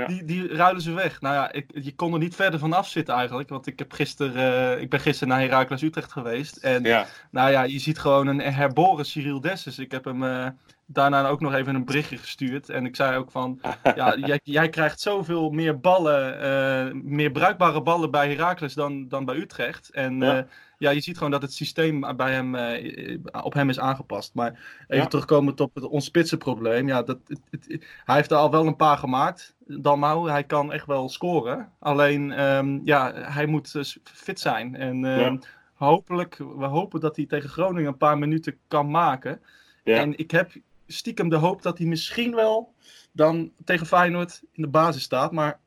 Die, 0.07 0.25
die 0.25 0.49
ruilen 0.49 0.83
ze 0.83 0.93
weg. 0.93 1.21
Nou 1.21 1.35
ja, 1.35 1.53
ik, 1.53 1.71
je 1.75 1.95
kon 1.95 2.13
er 2.13 2.19
niet 2.19 2.35
verder 2.35 2.59
van 2.59 2.73
afzitten 2.73 3.15
eigenlijk. 3.15 3.49
Want 3.49 3.67
ik, 3.67 3.79
heb 3.79 3.93
gisteren, 3.93 4.75
eh, 4.75 4.83
ik 4.83 4.91
ben 4.91 5.01
gisteren 5.01 5.29
naar 5.29 5.41
Heracles 5.41 5.83
Utrecht 5.83 6.13
geweest. 6.13 6.57
En 6.57 6.83
nou 7.31 7.51
ja, 7.51 7.63
je 7.63 7.79
ziet 7.79 7.99
gewoon 7.99 8.27
een 8.27 8.41
herboren 8.41 9.05
Cyril 9.05 9.41
Dessus. 9.41 9.79
Ik 9.79 9.91
heb 9.91 10.05
hem 10.05 10.25
eh, 10.25 10.47
daarna 10.87 11.29
ook 11.29 11.41
nog 11.41 11.55
even 11.55 11.75
een 11.75 11.85
berichtje 11.85 12.17
gestuurd. 12.19 12.69
En 12.69 12.87
ik 12.87 12.97
zei 12.97 13.17
ook 13.17 13.31
van, 13.31 13.61
ja, 13.95 14.17
jij, 14.17 14.41
jij 14.43 14.69
krijgt 14.69 15.01
zoveel 15.01 15.51
meer 15.51 15.81
ballen, 15.81 16.41
eh, 16.41 16.93
meer 16.95 17.31
bruikbare 17.31 17.83
ballen 17.83 18.11
bij 18.11 18.29
Heracles 18.35 18.75
dan, 18.75 19.09
dan 19.09 19.25
bij 19.25 19.37
Utrecht. 19.37 19.91
En 19.91 20.21
Ja. 20.21 20.35
ja. 20.35 20.47
ja, 20.79 20.91
je 20.91 21.01
ziet 21.01 21.17
gewoon 21.17 21.33
dat 21.33 21.43
het 21.43 21.53
systeem 21.53 22.17
bij 22.17 22.33
hem, 22.33 22.55
eh, 22.55 23.19
op 23.43 23.53
hem 23.55 23.69
is 23.69 23.79
aangepast. 23.81 24.35
Maar 24.35 24.51
even 24.89 25.03
Ja. 25.03 25.07
terugkomend 25.07 25.61
op 25.61 25.75
het 25.75 25.85
ons 25.85 26.05
spitsenprobleem. 26.05 26.89
Ja, 26.89 27.03
dat, 27.03 27.19
het, 27.27 27.41
het- 27.51 27.85
hij 28.05 28.17
heeft 28.17 28.31
er 28.31 28.37
al 28.37 28.51
wel 28.51 28.67
een 28.67 28.77
paar 28.77 28.99
gemaakt. 28.99 29.55
Dalmau, 29.67 30.31
hij 30.31 30.45
kan 30.45 30.73
echt 30.73 30.87
wel 30.87 31.09
scoren. 31.09 31.73
Alleen, 31.79 32.33
ehm, 32.33 32.79
ja, 32.85 33.13
hij 33.15 33.47
moet 33.47 33.75
eh, 33.75 33.83
fit 34.05 34.41
zijn. 34.41 34.75
En 34.77 35.05
ehm, 35.05 35.21
Ja. 35.33 35.39
hopelijk, 35.75 36.37
we 36.37 36.65
hopen 36.65 37.01
dat 37.01 37.17
hij 37.17 37.27
tegen 37.27 37.49
Groningen 37.51 37.89
een 37.89 37.97
paar 37.97 38.19
minuten 38.19 38.57
kan 38.69 38.91
maken. 38.91 39.41
ja. 39.85 39.97
En 39.97 40.19
ik 40.19 40.31
heb 40.31 40.51
stiekem 40.87 41.29
de 41.29 41.37
hoop 41.37 41.63
dat 41.63 41.79
hij 41.79 41.87
misschien 41.87 42.35
wel 42.35 42.75
dan 43.13 43.53
tegen 43.65 43.87
Feyenoord 43.87 44.43
in 44.53 44.63
de 44.63 44.69
basis 44.69 45.03
staat. 45.03 45.33
Maar 45.33 45.61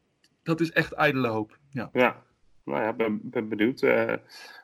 dat 0.44 0.60
is 0.60 0.72
echt 0.72 0.92
ijdele 0.92 1.28
hoop. 1.28 1.58
Ja. 1.70 1.90
ja. 1.94 2.24
Nou 2.64 2.82
ja, 2.82 2.94
ben, 2.94 3.20
ben 3.24 3.50
benieuwd 3.50 3.82
eh, 3.82 4.14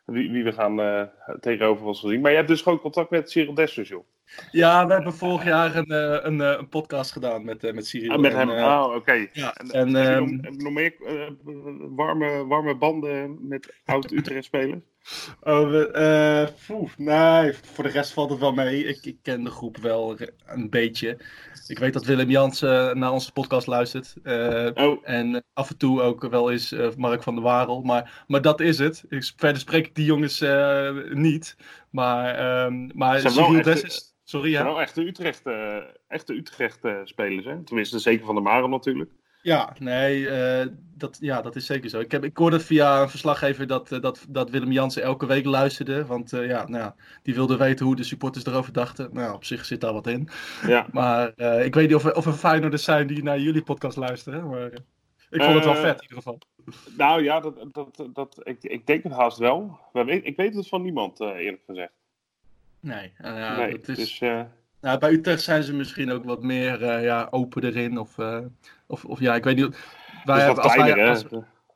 wie, 0.06 0.32
wie 0.32 0.44
we 0.44 0.52
gaan 0.52 0.80
eh, 0.80 1.04
tegenover 1.40 1.86
ons 1.86 2.00
zien. 2.00 2.22
Maar 2.22 2.32
je 2.32 2.38
hebt 2.38 2.50
dus 2.50 2.62
gewoon 2.62 2.80
contact 2.80 3.10
met 3.10 3.32
Cyril 3.32 3.54
Dessers, 3.54 3.90
joh. 3.90 4.06
Ja, 4.52 4.88
we 4.88 4.94
hebben 4.94 5.14
vorig 5.14 5.44
jaar 5.44 5.76
een, 5.76 5.86
eh, 5.86 6.18
een, 6.22 6.42
eh, 6.42 6.56
een 6.58 6.70
podcast 6.70 7.12
gedaan 7.12 7.46
met, 7.46 7.64
eh, 7.64 7.74
met 7.74 7.88
Cyril. 7.88 8.12
Ah, 8.12 8.20
met 8.20 8.34
En, 8.34 8.48
hem, 8.48 8.64
oh, 8.64 8.96
oké. 8.96 9.28
ja, 9.32 9.56
En, 9.56 9.96
ehm, 9.96 10.40
nog, 10.58 10.74
meer 10.74 10.94
warme, 11.96 12.46
warme 12.46 12.76
banden 12.76 13.48
met 13.48 13.74
oud-Utrecht-spelers? 13.86 14.82
Oh, 15.42 15.70
we, 15.70 16.54
nee, 16.98 17.54
voor 17.54 17.84
de 17.84 17.90
rest 17.90 18.14
valt 18.14 18.30
het 18.30 18.40
wel 18.40 18.54
mee. 18.54 18.86
Ik, 18.86 19.06
ik 19.06 19.18
ken 19.22 19.44
de 19.44 19.50
groep 19.50 19.78
wel 19.78 20.18
een 20.46 20.70
beetje. 20.70 21.18
Ik 21.68 21.80
weet 21.80 21.94
dat 21.94 22.06
Willem 22.06 22.30
Jansen 22.30 23.00
naar 23.00 23.12
onze 23.12 23.32
podcast 23.32 23.68
luistert. 23.68 24.14
Oh, 24.76 24.98
en 25.04 25.44
af 25.54 25.70
en 25.70 25.78
toe 25.78 26.02
ook 26.02 26.30
wel 26.30 26.52
eens 26.52 26.76
Mark 26.98 27.24
van 27.24 27.36
der 27.36 27.44
Warel. 27.44 27.82
Maar, 27.82 28.24
maar 28.28 28.42
dat 28.42 28.60
is 28.60 28.78
het. 28.78 29.04
Ik, 29.10 29.34
verder 29.38 29.62
spreek 29.62 29.86
ik 29.86 29.96
die 29.96 30.06
jongens 30.06 30.44
niet. 31.14 31.56
Maar, 31.96 32.36
ehm 32.36 32.90
maar 32.94 33.20
Zijn 33.20 33.34
wel 33.34 33.44
Cyril 33.46 33.60
echte- 33.60 33.72
Dessus... 33.72 34.14
Sorry, 34.24 34.52
ja. 34.52 34.64
wel 34.64 34.82
echte 34.82 35.02
Utrecht, 35.02 35.46
eh, 35.46 35.78
echte 36.08 36.34
Utrecht-spelers, 36.34 37.46
hè? 37.46 37.64
Tenminste, 37.64 38.00
zeker 38.00 38.26
van 38.26 38.36
de 38.36 38.42
Maren 38.42 38.70
natuurlijk. 38.70 39.12
Ja, 39.42 39.76
nee, 39.80 40.30
eh, 40.30 40.68
dat, 40.96 41.18
ja, 41.20 41.42
dat 41.42 41.56
is 41.56 41.66
zeker 41.66 41.90
zo. 41.90 42.00
Ik, 42.00 42.12
heb, 42.12 42.24
ik 42.24 42.38
hoorde 42.38 42.60
via 42.60 43.02
een 43.02 43.10
verslaggever 43.10 43.68
dat, 43.68 43.92
eh, 43.92 44.02
dat, 44.02 44.26
dat 44.30 44.50
Willem 44.50 44.72
Jansen 44.72 45.04
elke 45.04 45.26
week 45.26 45.46
luisterde. 45.46 46.06
Want 46.06 46.34
eh, 46.34 46.48
ja, 46.48 46.68
nou, 46.68 46.84
ja, 46.84 46.96
die 47.24 47.34
wilde 47.36 47.58
weten 47.58 47.86
hoe 47.86 47.96
de 47.96 48.04
supporters 48.04 48.46
erover 48.46 48.74
dachten. 48.74 49.10
Nou, 49.14 49.34
op 49.34 49.44
zich 49.46 49.66
zit 49.66 49.82
daar 49.82 49.94
wat 49.94 50.08
in. 50.08 50.30
Ja. 50.68 50.88
Maar 50.92 51.34
eh, 51.36 51.66
ik 51.66 51.74
weet 51.76 51.88
niet 51.88 51.96
of 51.96 52.06
er, 52.06 52.16
of 52.16 52.26
er 52.26 52.34
Feyenoorders 52.34 52.84
zijn 52.84 53.08
die 53.08 53.24
naar 53.24 53.40
jullie 53.40 53.64
podcast 53.64 53.98
luisteren. 53.98 54.50
Maar 54.50 54.72
ik 55.30 55.42
vond 55.44 55.56
het 55.56 55.66
wel 55.66 55.76
vet 55.76 55.96
in 55.96 56.02
ieder 56.02 56.18
geval. 56.18 56.40
Nou 56.98 57.24
ja, 57.24 57.40
dat, 57.40 57.66
dat, 57.72 58.08
dat, 58.14 58.40
ik, 58.44 58.64
ik 58.64 58.88
denk 58.88 59.04
het 59.04 59.12
haast 59.12 59.38
wel. 59.38 59.80
Maar 59.94 60.06
weet- 60.06 60.26
Ik 60.26 60.36
weet 60.36 60.56
het 60.56 60.68
van 60.68 60.82
niemand, 60.82 61.20
eh, 61.20 61.28
eerlijk 61.28 61.64
gezegd. 61.66 61.92
Nee, 62.80 63.14
ja, 63.18 63.58
nee, 63.58 63.72
dat 63.72 63.88
is, 63.88 63.96
dus, 63.98 64.22
eh, 64.22 64.42
nou, 64.82 65.00
bij 65.00 65.12
Utrecht 65.12 65.42
zijn 65.42 65.64
ze 65.64 65.74
misschien 65.74 66.12
ook 66.12 66.24
wat 66.24 66.44
meer 66.44 67.02
ja, 67.02 67.28
open 67.32 67.64
erin. 67.64 67.98
Of, 67.98 68.18
of, 68.88 69.06
of 69.06 69.20
ja, 69.20 69.36
ik 69.36 69.44
weet 69.44 69.56
niet. 69.56 69.78
Wij 70.24 70.40
hebben, 70.42 70.64
als 70.64 70.76
wij, 70.76 71.08
als? 71.08 71.26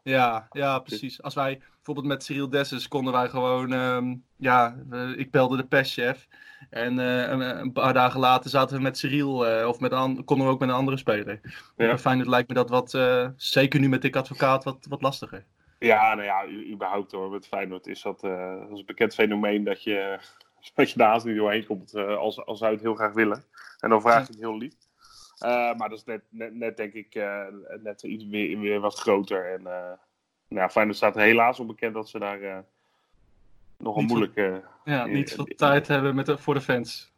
Ja, 0.10 0.48
ja, 0.52 0.80
precies. 0.80 1.22
Als 1.22 1.34
wij 1.34 1.62
bijvoorbeeld 1.76 2.08
met 2.08 2.24
Cyril 2.24 2.50
Dessus 2.50 2.88
konden 2.88 3.14
wij 3.14 3.30
gewoon, 3.30 3.74
ehm, 3.74 4.16
ja, 4.36 4.76
ik 5.16 5.32
belde 5.32 5.58
de 5.58 5.66
perschef. 5.66 6.28
En 6.70 7.00
eh, 7.00 7.30
een, 7.30 7.40
een 7.60 7.72
paar 7.72 7.94
dagen 7.94 8.20
later 8.20 8.50
zaten 8.50 8.76
we 8.78 8.82
met 8.82 8.98
Cyril, 8.98 9.48
eh, 9.48 9.68
of 9.68 9.80
met 9.80 9.92
een, 9.92 10.24
konden 10.24 10.46
we 10.48 10.52
ook 10.54 10.60
met 10.60 10.70
een 10.70 10.76
andere 10.76 10.98
speler. 10.98 11.40
Ja. 11.44 11.62
Bij 11.76 11.98
Feyenoord 11.98 12.28
lijkt 12.28 12.48
me 12.48 12.54
dat 12.54 12.70
wat, 12.70 12.94
eh, 12.94 13.28
zeker 13.36 13.80
nu 13.80 13.90
met 13.90 14.02
Dick 14.02 14.16
Advocaat, 14.16 14.64
wat, 14.64 14.86
wat 14.90 15.02
lastiger. 15.02 15.46
Ja, 15.80 16.14
nou 16.14 16.26
ja, 16.28 16.46
u- 16.46 16.72
überhaupt 16.72 17.12
hoor. 17.12 17.30
Met 17.30 17.48
Feyenoord 17.48 17.88
is 17.88 18.02
dat, 18.02 18.20
dat 18.22 18.72
is 18.72 18.80
een 18.80 18.86
bekend 18.86 19.14
fenomeen 19.14 19.64
dat 19.64 19.84
je, 19.84 20.20
dat 20.76 20.92
je 20.92 20.98
daar 20.98 21.10
haast 21.10 21.26
niet 21.26 21.36
doorheen 21.38 21.66
komt 21.66 21.96
als, 21.96 22.46
als 22.46 22.60
zij 22.60 22.72
het 22.72 22.82
heel 22.82 22.96
graag 22.96 23.14
willen. 23.14 23.44
En 23.80 23.90
dan 23.90 24.02
vraag 24.02 24.28
je 24.28 24.32
het 24.32 24.42
heel 24.42 24.58
lief. 24.58 24.74
Eh, 25.40 25.74
maar 25.76 25.90
dat 25.90 25.98
is 25.98 26.04
net, 26.04 26.22
net, 26.30 26.56
net 26.56 26.78
denk 26.78 26.94
ik, 26.94 27.16
eh, 27.16 27.46
net 27.82 28.04
iets 28.04 28.26
weer, 28.26 28.60
weer 28.60 28.80
wat 28.80 29.00
groter. 29.00 29.54
En 29.54 29.68
eh 29.68 29.92
nou, 30.48 30.62
ja, 30.62 30.70
Feyenoord 30.70 30.98
staat 30.98 31.16
helaas 31.16 31.60
op 31.60 31.68
bekend 31.68 31.94
dat 31.94 32.10
ze 32.10 32.20
daar 32.20 32.66
nog 33.78 33.96
een 33.96 34.06
moeilijke... 34.06 34.64
Ja, 34.84 35.06
niet 35.06 35.34
veel 35.34 35.46
tijd 35.46 35.88
hebben 35.88 36.16
met 36.16 36.26
de, 36.26 36.38
voor 36.38 36.54
de 36.54 36.62
fans. 36.62 37.14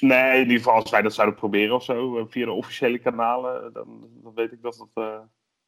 Nee, 0.00 0.34
in 0.34 0.40
ieder 0.40 0.56
geval 0.56 0.74
als 0.74 0.90
wij 0.90 1.02
dat 1.02 1.14
zouden 1.14 1.38
proberen 1.38 1.74
of 1.74 1.84
zo, 1.84 2.26
via 2.26 2.44
de 2.44 2.52
officiële 2.52 2.98
kanalen, 2.98 3.72
dan, 3.72 4.08
dan 4.22 4.34
weet 4.34 4.52
ik 4.52 4.62
dat 4.62 4.86
dat, 4.94 5.22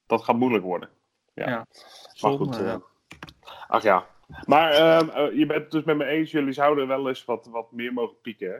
dat 0.06 0.24
gaat 0.24 0.36
moeilijk 0.36 0.64
worden. 0.64 0.88
Ja. 1.34 1.48
Ja. 1.48 1.66
Maar 2.20 2.32
goed, 2.32 2.56
ja. 2.56 2.80
ach 3.68 3.82
ja. 3.82 4.06
Maar 4.44 4.72
ehm, 4.72 5.08
eh, 5.08 5.38
je 5.38 5.46
bent 5.46 5.62
het 5.62 5.70
dus 5.70 5.84
met 5.84 5.96
me 5.96 6.04
eens, 6.04 6.30
jullie 6.30 6.52
zouden 6.52 6.88
wel 6.88 7.08
eens 7.08 7.24
wat, 7.24 7.46
wat 7.46 7.72
meer 7.72 7.92
mogen 7.92 8.20
pieken, 8.20 8.50
hè? 8.50 8.58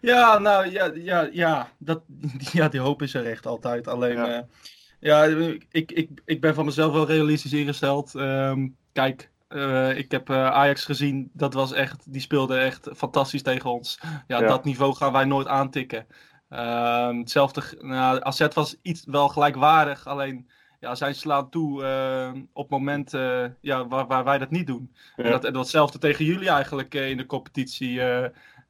Ja, 0.00 0.38
nou 0.38 0.70
ja, 0.70 0.90
ja, 0.94 1.28
ja, 1.32 1.68
dat, 1.78 2.02
ja, 2.52 2.68
die 2.68 2.80
hoop 2.80 3.02
is 3.02 3.14
er 3.14 3.26
echt 3.26 3.46
altijd. 3.46 3.88
Alleen, 3.88 4.16
Ja. 4.16 4.26
ja, 4.98 5.24
ja 5.24 5.24
ik, 5.70 5.92
ik, 5.92 6.08
ik 6.24 6.40
ben 6.40 6.54
van 6.54 6.64
mezelf 6.64 6.92
wel 6.92 7.06
realistisch 7.06 7.52
ingesteld. 7.52 8.14
Ehm, 8.14 8.68
kijk, 8.92 9.30
eh, 9.48 9.96
ik 9.96 10.10
heb 10.10 10.30
eh, 10.30 10.46
Ajax 10.46 10.84
gezien, 10.84 11.30
dat 11.32 11.54
was 11.54 11.72
echt, 11.72 12.12
die 12.12 12.20
speelde 12.20 12.58
echt 12.58 12.88
fantastisch 12.96 13.42
tegen 13.42 13.70
ons. 13.70 13.98
Ja, 14.26 14.40
Ja. 14.40 14.46
dat 14.46 14.64
niveau 14.64 14.94
gaan 14.94 15.12
wij 15.12 15.24
nooit 15.24 15.46
aantikken. 15.46 16.06
Ehm, 16.48 17.18
hetzelfde, 17.18 17.62
nou, 17.80 18.20
AZ 18.22 18.46
was 18.54 18.76
iets 18.82 19.04
wel 19.04 19.28
gelijkwaardig, 19.28 20.06
alleen 20.06 20.50
ja, 20.80 20.94
zij 20.94 21.12
slaan 21.12 21.50
toe 21.50 21.84
eh, 21.84 22.32
op 22.52 22.70
momenten 22.70 23.56
ja, 23.60 23.86
waar, 23.86 24.06
waar 24.06 24.24
wij 24.24 24.38
dat 24.38 24.50
niet 24.50 24.66
doen. 24.66 24.94
Ja. 25.16 25.24
En 25.24 25.30
dat, 25.30 25.44
en 25.44 25.52
datzelfde 25.52 25.98
tegen 25.98 26.24
jullie 26.24 26.48
eigenlijk 26.48 26.94
eh, 26.94 27.10
in 27.10 27.16
de 27.16 27.26
competitie. 27.26 28.00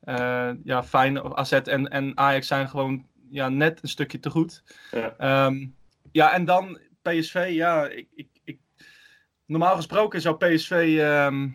Eh, 0.00 0.50
ja, 0.64 0.83
fijn. 0.85 1.37
AZ 1.37 1.52
en, 1.52 1.88
en 1.88 2.16
Ajax 2.19 2.47
zijn 2.47 2.69
gewoon 2.69 3.07
ja, 3.30 3.49
net 3.49 3.83
een 3.83 3.88
stukje 3.88 4.21
te 4.21 4.30
goed. 4.30 4.62
Ja. 4.90 5.14
Ehm, 5.19 5.66
ja, 6.12 6.33
en 6.33 6.45
dan 6.45 6.78
PSV. 7.02 7.49
Ja, 7.50 7.88
ik, 7.88 8.09
ik, 8.14 8.28
ik, 8.45 8.59
normaal 9.47 9.76
gesproken 9.76 10.21
zou 10.21 10.37
PSV 10.37 10.97
ehm, 11.00 11.49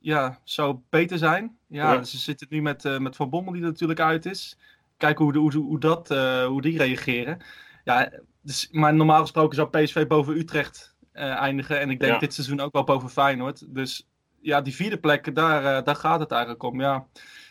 ja, 0.00 0.38
zou 0.44 0.78
beter 0.90 1.18
zijn. 1.18 1.56
Ja, 1.66 1.92
Ja. 1.92 2.02
ze 2.02 2.18
zitten 2.18 2.46
nu 2.50 2.62
met, 2.62 2.84
eh, 2.84 2.98
met 2.98 3.16
Van 3.16 3.30
Bommel 3.30 3.52
die 3.52 3.62
er 3.62 3.68
natuurlijk 3.68 4.00
uit 4.00 4.26
is. 4.26 4.58
Kijken 4.96 5.24
hoe, 5.24 5.32
de- 5.32 5.38
hoe, 5.38 5.52
hoe, 5.56 5.80
dat, 5.80 6.10
eh, 6.10 6.46
hoe 6.46 6.62
die 6.62 6.78
reageren. 6.78 7.42
Ja, 7.84 8.10
dus, 8.42 8.68
maar 8.70 8.94
normaal 8.94 9.20
gesproken 9.20 9.56
zou 9.56 9.68
PSV 9.68 10.06
boven 10.06 10.36
Utrecht 10.38 10.96
eindigen. 11.12 11.80
En 11.80 11.90
ik 11.90 12.00
denk 12.00 12.12
Ja. 12.12 12.18
dit 12.18 12.34
seizoen 12.34 12.60
ook 12.60 12.72
wel 12.72 12.84
boven 12.84 13.08
Feyenoord. 13.10 13.74
Dus 13.74 14.08
ja, 14.40 14.60
die 14.60 14.74
vierde 14.74 14.98
plek, 14.98 15.34
daar, 15.34 15.84
daar 15.84 15.96
gaat 15.96 16.20
het 16.20 16.30
eigenlijk 16.30 16.62
om. 16.62 16.80
Ja, 16.80 17.06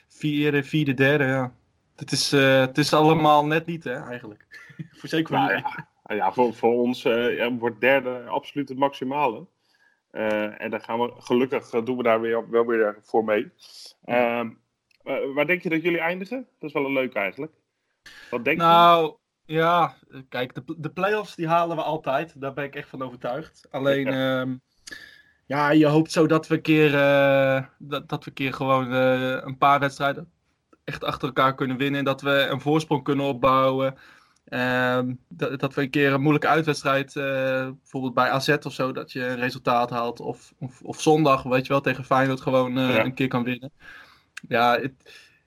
vierde, 0.07 0.63
vierde, 0.63 0.93
derde, 0.93 1.23
ja. 1.23 1.53
Het 1.95 2.11
is, 2.11 2.33
eh, 2.33 2.59
het 2.59 2.77
is 2.77 2.93
allemaal 2.93 3.45
net 3.45 3.65
niet, 3.65 3.83
hè, 3.83 4.03
eigenlijk. 4.03 4.45
voor 4.97 5.09
zeker 5.09 5.27
voor 5.27 5.37
Nou 5.37 5.49
jullie. 5.49 5.63
ja, 6.05 6.15
ja 6.15 6.31
voor, 6.33 6.53
voor 6.53 6.73
ons 6.73 7.05
eh, 7.05 7.37
ja, 7.37 7.53
wordt 7.53 7.81
derde 7.81 8.23
absoluut 8.23 8.69
het 8.69 8.77
maximale. 8.77 9.47
Eh, 10.11 10.61
en 10.61 10.69
dan 10.69 10.81
gaan 10.81 10.99
we 10.99 11.13
gelukkig 11.17 11.69
doen 11.69 11.97
we 11.97 12.03
daar 12.03 12.21
weer, 12.21 12.49
wel 12.49 12.65
weer 12.65 12.97
voor 13.01 13.23
mee. 13.23 13.51
Ehm, 14.03 14.49
eh, 15.03 15.33
waar 15.33 15.47
denk 15.47 15.61
je 15.61 15.69
dat 15.69 15.81
jullie 15.81 15.99
eindigen? 15.99 16.47
Dat 16.59 16.69
is 16.69 16.73
wel 16.73 16.85
een 16.85 16.93
leuk 16.93 17.13
eigenlijk. 17.13 17.53
Wat 18.29 18.43
denk 18.43 18.57
je? 18.57 18.63
Nou, 18.63 19.15
ja, 19.45 19.95
kijk, 20.29 20.55
de, 20.55 20.75
de 20.77 20.89
play-offs 20.89 21.35
die 21.35 21.47
halen 21.47 21.75
we 21.75 21.83
altijd. 21.83 22.41
Daar 22.41 22.53
ben 22.53 22.63
ik 22.63 22.75
echt 22.75 22.89
van 22.89 23.01
overtuigd. 23.01 23.67
Alleen, 23.71 24.07
ehm, 24.23 24.55
ja, 25.47 25.69
je 25.69 25.85
hoopt 25.85 26.11
zo 26.11 26.25
dat 26.27 26.47
we 26.47 26.55
een 26.55 26.61
keer, 26.61 26.95
eh, 26.95 27.63
dat, 27.77 28.09
dat 28.09 28.23
we 28.23 28.29
een 28.29 28.35
keer 28.35 28.53
gewoon 28.53 28.93
eh, 28.93 29.37
een 29.41 29.57
paar 29.57 29.79
wedstrijden 29.79 30.31
echt 30.83 31.03
achter 31.03 31.27
elkaar 31.27 31.55
kunnen 31.55 31.77
winnen. 31.77 31.99
En 31.99 32.05
dat 32.05 32.21
we 32.21 32.47
een 32.49 32.61
voorsprong 32.61 33.03
kunnen 33.03 33.25
opbouwen. 33.25 33.95
Ehm, 34.45 35.13
dat, 35.27 35.59
dat 35.59 35.73
we 35.73 35.81
een 35.81 35.89
keer 35.89 36.13
een 36.13 36.21
moeilijke 36.21 36.47
uitwedstrijd, 36.47 37.15
eh, 37.15 37.23
bijvoorbeeld 37.81 38.13
bij 38.13 38.29
AZ 38.29 38.49
of 38.63 38.73
zo, 38.73 38.91
dat 38.91 39.11
je 39.11 39.25
een 39.27 39.35
resultaat 39.35 39.89
haalt. 39.89 40.19
Of, 40.19 40.53
of, 40.59 40.81
of 40.81 41.01
zondag, 41.01 41.43
weet 41.43 41.65
je 41.65 41.73
wel, 41.73 41.81
tegen 41.81 42.03
Feyenoord 42.05 42.41
gewoon 42.41 42.73
Ja. 42.73 43.05
een 43.05 43.13
keer 43.13 43.27
kan 43.27 43.43
winnen. 43.43 43.71
Ja, 44.47 44.79
het, 44.79 44.93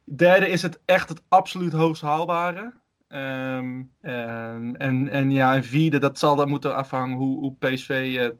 derde 0.04 0.48
is 0.48 0.62
het 0.62 0.80
echt 0.84 1.08
het 1.08 1.22
absoluut 1.28 1.72
hoogst 1.72 2.02
haalbare. 2.02 2.72
Ehm, 3.08 3.82
en, 4.00 4.76
en, 4.78 5.08
en 5.08 5.30
ja, 5.30 5.54
en 5.54 5.64
vierde, 5.64 5.98
dat 5.98 6.18
zal 6.18 6.36
dan 6.36 6.48
moeten 6.48 6.76
afhangen 6.76 7.16
hoe, 7.16 7.38
hoe 7.38 7.54
PSV 7.58 8.30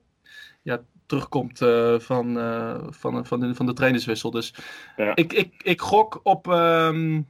ja, 0.63 0.81
terugkomt 1.11 1.61
eh, 1.63 1.99
van, 1.99 2.39
eh, 2.39 2.77
van, 2.91 3.27
van, 3.27 3.41
de, 3.41 3.55
van 3.55 3.67
de 3.67 3.73
trainerswissel. 3.73 4.31
Dus 4.31 4.55
Ja. 4.97 5.15
ik, 5.17 5.33
ik, 5.33 5.55
ik 5.63 5.81
gok 5.81 6.21
op. 6.23 6.49
ehm, 6.49 7.21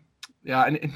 ja, 0.42 0.66
en, 0.66 0.92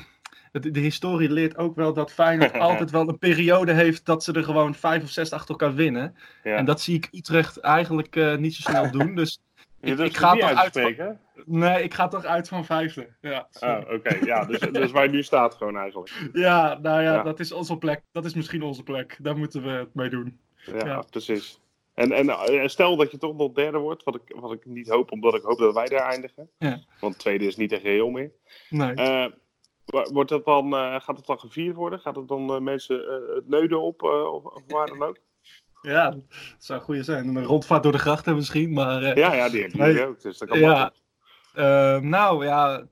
de, 0.53 0.70
de 0.70 0.81
historie 0.81 1.31
leert 1.31 1.57
ook 1.57 1.77
wel 1.77 1.92
dat 1.92 2.12
Feyenoord 2.12 2.59
altijd 2.68 2.90
wel 2.90 3.09
een 3.09 3.18
periode 3.18 3.73
heeft 3.73 4.05
dat 4.07 4.25
ze 4.25 4.33
er 4.33 4.44
gewoon 4.44 4.75
vijf 4.75 5.03
of 5.03 5.11
zes 5.11 5.33
achter 5.33 5.51
elkaar 5.51 5.75
winnen. 5.75 6.16
Ja. 6.42 6.57
En 6.57 6.64
dat 6.64 6.81
zie 6.81 6.97
ik 6.97 7.09
Utrecht 7.12 7.59
eigenlijk 7.61 8.16
eh, 8.16 8.37
niet 8.37 8.55
zo 8.55 8.70
snel 8.70 8.90
doen. 8.90 9.14
Dus 9.14 9.40
ik, 9.81 10.16
ga 10.16 10.33
toch 10.37 10.55
uit 10.55 10.73
van? 10.73 11.18
Nee, 11.47 11.83
ik 11.83 11.94
ga 11.94 12.09
toch 12.09 12.25
uit 12.25 12.49
van 12.49 12.64
vijfde. 12.64 13.09
Ja, 13.20 13.49
Oh, 13.61 13.79
oké. 13.92 14.18
Ja, 14.25 14.44
dus, 14.44 14.59
dus 14.61 14.90
waar 14.90 15.05
je 15.05 15.11
nu 15.11 15.23
staat 15.23 15.55
gewoon 15.55 15.77
eigenlijk. 15.77 16.29
ja 16.33 16.79
nou 16.83 17.03
ja, 17.03 17.12
Ja. 17.14 17.23
dat 17.23 17.40
is 17.40 17.53
onze 17.53 17.77
plek. 17.77 18.03
Dat 18.12 18.25
is 18.25 18.35
misschien 18.35 18.62
onze 18.62 18.83
plek. 18.83 19.16
Daar 19.20 19.37
moeten 19.37 19.62
we 19.62 19.70
het 19.70 19.94
mee 19.94 20.09
doen. 20.11 20.38
Ja, 20.57 20.87
Ja. 20.87 21.03
precies. 21.11 21.61
En, 21.94 22.12
en 22.12 22.28
eh, 22.28 22.68
stel 22.68 22.96
dat 22.96 23.11
je 23.11 23.18
toch 23.18 23.37
nog 23.37 23.52
derde 23.52 23.78
wordt, 23.78 24.02
wat 24.04 24.14
ik, 24.14 24.37
wat 24.40 24.52
ik 24.52 24.64
niet 24.66 24.88
hoop, 24.88 25.12
omdat 25.12 25.35
ik 25.35 25.42
hoop 25.42 25.59
dat 25.59 25.74
wij 25.74 25.87
daar 25.88 26.11
eindigen. 26.11 26.50
Ja. 26.59 26.80
Want 27.00 27.18
tweede 27.18 27.46
is 27.46 27.57
niet 27.57 27.72
echt 27.72 27.83
heel 27.83 28.11
meer. 28.11 28.30
Nee. 28.70 28.94
Eh, 28.94 29.26
wordt 30.12 30.30
dat 30.30 30.44
dan, 30.44 30.74
eh, 30.74 31.00
gaat 31.00 31.16
het 31.16 31.26
dan 31.26 31.38
gevierd 31.38 31.76
worden? 31.76 31.98
Gaat 32.00 32.16
het 32.16 32.28
dan 32.28 32.62
mensen 32.62 32.96
het 33.35 33.48
neuden 33.48 33.80
op 33.80 34.02
of, 34.02 34.44
of 34.44 34.62
waar 34.66 34.87
dan 34.87 35.02
ook? 35.02 35.18
Ja, 35.83 36.11
dat 36.11 36.22
zou 36.59 36.78
een 36.78 36.85
goede 36.85 37.02
zijn. 37.02 37.37
Een 37.37 37.44
rondvaart 37.44 37.83
door 37.83 37.92
de 37.92 37.98
grachten 37.98 38.35
misschien, 38.35 38.72
maar... 38.72 39.18
Ja, 39.18 39.35
ja, 39.35 39.48
die 39.48 39.68
jullie 39.68 40.07
ook. 40.07 40.20
Dus 40.22 40.38
dat 40.38 40.48
kan 40.48 40.59
Ja. 40.59 40.68
makkelijk. 40.68 40.94
eh, 41.54 41.98
nou 42.11 42.44
ja, 42.44 42.87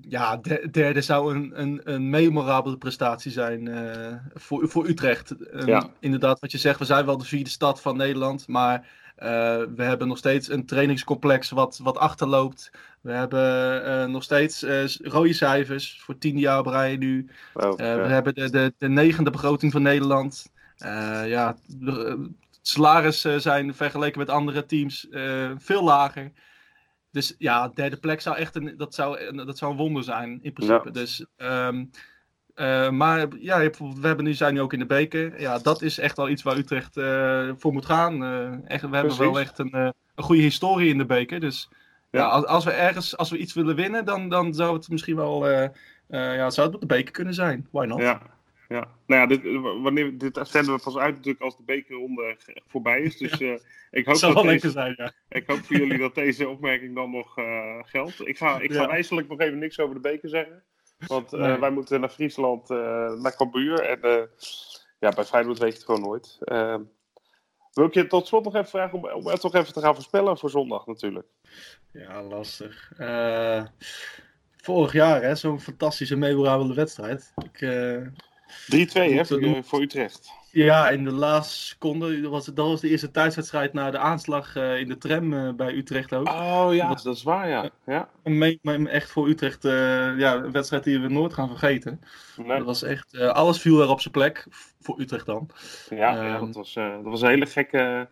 ja, 0.00 0.36
de- 0.36 0.68
derde 0.70 1.00
zou 1.00 1.34
een, 1.34 1.60
een, 1.60 1.80
een 1.84 2.10
memorabele 2.10 2.76
prestatie 2.76 3.30
zijn 3.32 3.68
eh, 3.68 4.14
voor, 4.34 4.68
voor 4.68 4.86
Utrecht. 4.88 5.30
Ehm, 5.30 5.66
Ja. 5.68 5.90
Inderdaad, 6.00 6.40
wat 6.40 6.52
je 6.52 6.58
zegt, 6.58 6.78
we 6.78 6.84
zijn 6.84 7.06
wel 7.06 7.18
de 7.18 7.24
vierde 7.24 7.50
stad 7.50 7.80
van 7.80 7.96
Nederland, 7.96 8.48
maar 8.48 8.86
eh, 9.16 9.28
we 9.76 9.82
hebben 9.82 10.08
nog 10.08 10.18
steeds 10.18 10.50
een 10.50 10.66
trainingscomplex 10.66 11.50
wat, 11.50 11.80
wat 11.82 11.98
achterloopt. 11.98 12.70
We 13.00 13.12
hebben 13.12 13.84
eh, 13.84 14.04
nog 14.06 14.22
steeds 14.22 14.64
rode 15.02 15.32
cijfers 15.32 16.00
voor 16.02 16.18
tien 16.18 16.38
jaar 16.38 16.66
rij 16.66 16.96
nu. 16.96 17.28
Oh. 17.54 17.76
We 17.76 17.82
hebben 17.84 18.34
de, 18.34 18.50
de, 18.50 18.74
de 18.78 18.88
negende 18.88 19.30
begroting 19.30 19.72
van 19.72 19.82
Nederland. 19.82 20.52
Ja, 21.26 21.56
de, 21.66 22.04
eh, 22.04 22.14
salarissen 22.62 23.40
zijn 23.40 23.74
vergeleken 23.74 24.18
met 24.18 24.30
andere 24.30 24.66
teams 24.66 25.06
veel 25.58 25.84
lager. 25.84 26.32
Dus 27.16 27.34
ja, 27.38 27.68
derde 27.74 27.96
plek 27.96 28.20
zou 28.20 28.36
echt 28.36 28.56
een, 28.56 28.74
dat 28.76 28.94
zou, 28.94 29.36
dat 29.44 29.58
zou 29.58 29.70
een 29.70 29.76
wonder 29.76 30.02
zijn 30.02 30.38
in 30.42 30.52
principe. 30.52 30.84
Ja. 30.84 30.90
Dus, 30.90 31.24
ehm, 31.36 31.84
eh, 32.54 32.90
maar 32.90 33.26
ja, 33.38 33.58
we 33.78 34.06
hebben 34.06 34.24
nu, 34.24 34.34
zijn 34.34 34.54
nu 34.54 34.60
ook 34.60 34.72
in 34.72 34.78
de 34.78 34.86
beker. 34.86 35.40
Ja, 35.40 35.58
dat 35.58 35.82
is 35.82 35.98
echt 35.98 36.16
wel 36.16 36.28
iets 36.28 36.42
waar 36.42 36.56
Utrecht 36.56 36.96
eh, 36.96 37.50
voor 37.56 37.72
moet 37.72 37.86
gaan. 37.86 38.24
Eh, 38.24 38.70
echt, 38.70 38.88
we 38.88 38.96
hebben 38.96 39.18
wel 39.18 39.40
echt 39.40 39.58
een, 39.58 39.74
een 39.74 39.94
goede 40.14 40.42
historie 40.42 40.90
in 40.90 40.98
de 40.98 41.06
beker. 41.06 41.40
Dus 41.40 41.68
ja. 42.10 42.20
Ja. 42.20 42.26
als, 42.26 42.46
als 42.46 42.64
we 42.64 42.70
ergens, 42.70 43.16
als 43.16 43.30
we 43.30 43.38
iets 43.38 43.54
willen 43.54 43.76
winnen, 43.76 44.04
dan, 44.04 44.28
dan 44.28 44.54
zou 44.54 44.76
het 44.76 44.88
misschien 44.88 45.16
wel, 45.16 45.48
ja, 46.08 46.50
zou 46.50 46.66
het 46.66 46.74
op 46.74 46.80
de 46.80 46.86
beker 46.86 47.12
kunnen 47.12 47.34
zijn. 47.34 47.68
Why 47.70 47.86
not? 47.86 48.00
Ja, 48.00 48.22
ja. 48.68 48.88
Nou 49.06 49.20
ja, 49.20 49.26
dit, 49.26 49.42
w- 49.42 49.82
wanneer, 49.82 50.18
dit 50.18 50.38
zenden 50.42 50.74
we 50.74 50.80
pas 50.82 50.96
uit 50.96 51.14
natuurlijk 51.14 51.44
als 51.44 51.56
de 51.56 51.62
bekerronde 51.62 52.36
voorbij 52.66 53.00
is. 53.00 53.16
Dus 53.16 53.40
eh, 53.40 53.58
ik, 53.90 54.06
hoop 54.06 54.18
Dat 54.20 54.32
wel 54.34 54.42
deze, 54.42 54.70
zijn, 54.70 54.94
ja. 54.96 55.12
ik 55.38 55.46
hoop 55.46 55.58
voor 55.58 55.76
jullie 55.76 55.98
dat 55.98 56.14
deze 56.14 56.48
opmerking 56.48 56.94
dan 56.94 57.10
nog 57.10 57.38
eh, 57.38 57.78
geldt. 57.82 58.26
Ik 58.28 58.36
ga, 58.38 58.60
ik 58.60 58.72
ga 58.72 58.80
Ja. 58.80 58.86
nog 59.28 59.38
even 59.40 59.58
niks 59.58 59.80
over 59.80 59.94
de 59.94 60.00
beker 60.00 60.28
zeggen. 60.28 60.62
Want 61.06 61.32
eh, 61.32 61.40
Nee. 61.40 61.58
wij 61.58 61.70
moeten 61.70 62.00
naar 62.00 62.08
Friesland, 62.08 62.70
eh, 62.70 63.12
naar 63.12 63.36
Cambuur. 63.36 63.80
En 63.80 64.02
eh, 64.02 64.22
ja, 64.98 65.08
bij 65.10 65.24
Feyenoord 65.24 65.58
weet 65.58 65.68
je 65.72 65.76
het 65.76 65.84
gewoon 65.86 66.00
nooit. 66.02 66.38
Eh, 66.40 66.76
wil 67.72 67.84
ik 67.86 67.94
je 67.94 68.06
tot 68.06 68.26
slot 68.26 68.44
nog 68.44 68.54
even 68.54 68.68
vragen 68.68 68.98
om, 68.98 69.10
om 69.10 69.26
het 69.26 69.40
toch 69.40 69.54
even 69.54 69.72
te 69.72 69.80
gaan 69.80 69.94
voorspellen 69.94 70.38
voor 70.38 70.50
zondag 70.50 70.86
natuurlijk. 70.86 71.26
Ja, 71.92 72.22
lastig. 72.22 72.92
Eh, 72.96 73.64
vorig 74.56 74.92
jaar, 74.92 75.22
hè, 75.22 75.34
zo'n 75.34 75.60
fantastische, 75.60 76.16
memorabele 76.16 76.74
wedstrijd. 76.74 77.32
Ik, 77.44 77.60
eh, 77.60 78.06
3-2 78.46 78.92
hè, 78.92 79.38
Moet- 79.38 79.66
voor, 79.66 79.80
Utrecht. 79.80 80.30
ja, 80.50 80.88
in 80.88 81.04
de 81.04 81.12
laatste 81.12 81.64
seconde, 81.66 82.20
dat 82.20 82.30
was, 82.30 82.44
dat 82.44 82.66
was 82.68 82.80
de 82.80 82.88
eerste 82.88 83.10
thuiswedstrijd 83.10 83.72
na 83.72 83.90
de 83.90 83.98
aanslag 83.98 84.56
eh, 84.56 84.78
in 84.78 84.88
de 84.88 84.98
tram 84.98 85.32
eh, 85.32 85.52
bij 85.54 85.72
Utrecht 85.74 86.14
ook. 86.14 86.28
Oh 86.28 86.68
ja, 86.70 86.88
Dat- 86.88 87.02
dat 87.02 87.16
is 87.16 87.22
waar 87.22 87.48
ja. 87.48 87.70
ja. 87.86 88.08
Een 88.22 88.38
me- 88.62 88.88
echt 88.88 89.10
voor 89.10 89.28
Utrecht 89.28 89.64
eh, 89.64 89.72
ja, 90.18 90.34
een 90.34 90.52
wedstrijd 90.52 90.84
die 90.84 90.98
we 91.00 91.08
nooit 91.08 91.32
gaan 91.34 91.48
vergeten. 91.48 92.00
Nee. 92.36 92.56
Dat 92.56 92.66
was 92.66 92.82
echt, 92.82 93.14
eh, 93.14 93.28
alles 93.28 93.60
viel 93.60 93.80
er 93.80 93.88
op 93.88 94.00
zijn 94.00 94.12
plek, 94.14 94.46
voor 94.80 95.00
Utrecht 95.00 95.26
dan. 95.26 95.48
Ja, 95.90 95.96
ja 95.96 96.34
Ehm, 96.34 96.44
dat, 96.46 96.54
was, 96.54 96.76
eh, 96.76 96.92
dat 96.92 97.04
was 97.04 97.22
een 97.22 97.28
hele 97.28 97.46
gekke... 97.46 98.08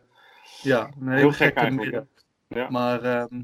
Ja, 0.63 0.91
een 1.01 1.09
hele 1.09 1.19
Heel 1.21 1.33
gekke 1.33 1.71
middag. 1.71 2.05
Ja. 2.49 2.71
Maar 2.71 3.03
ehm, 3.03 3.43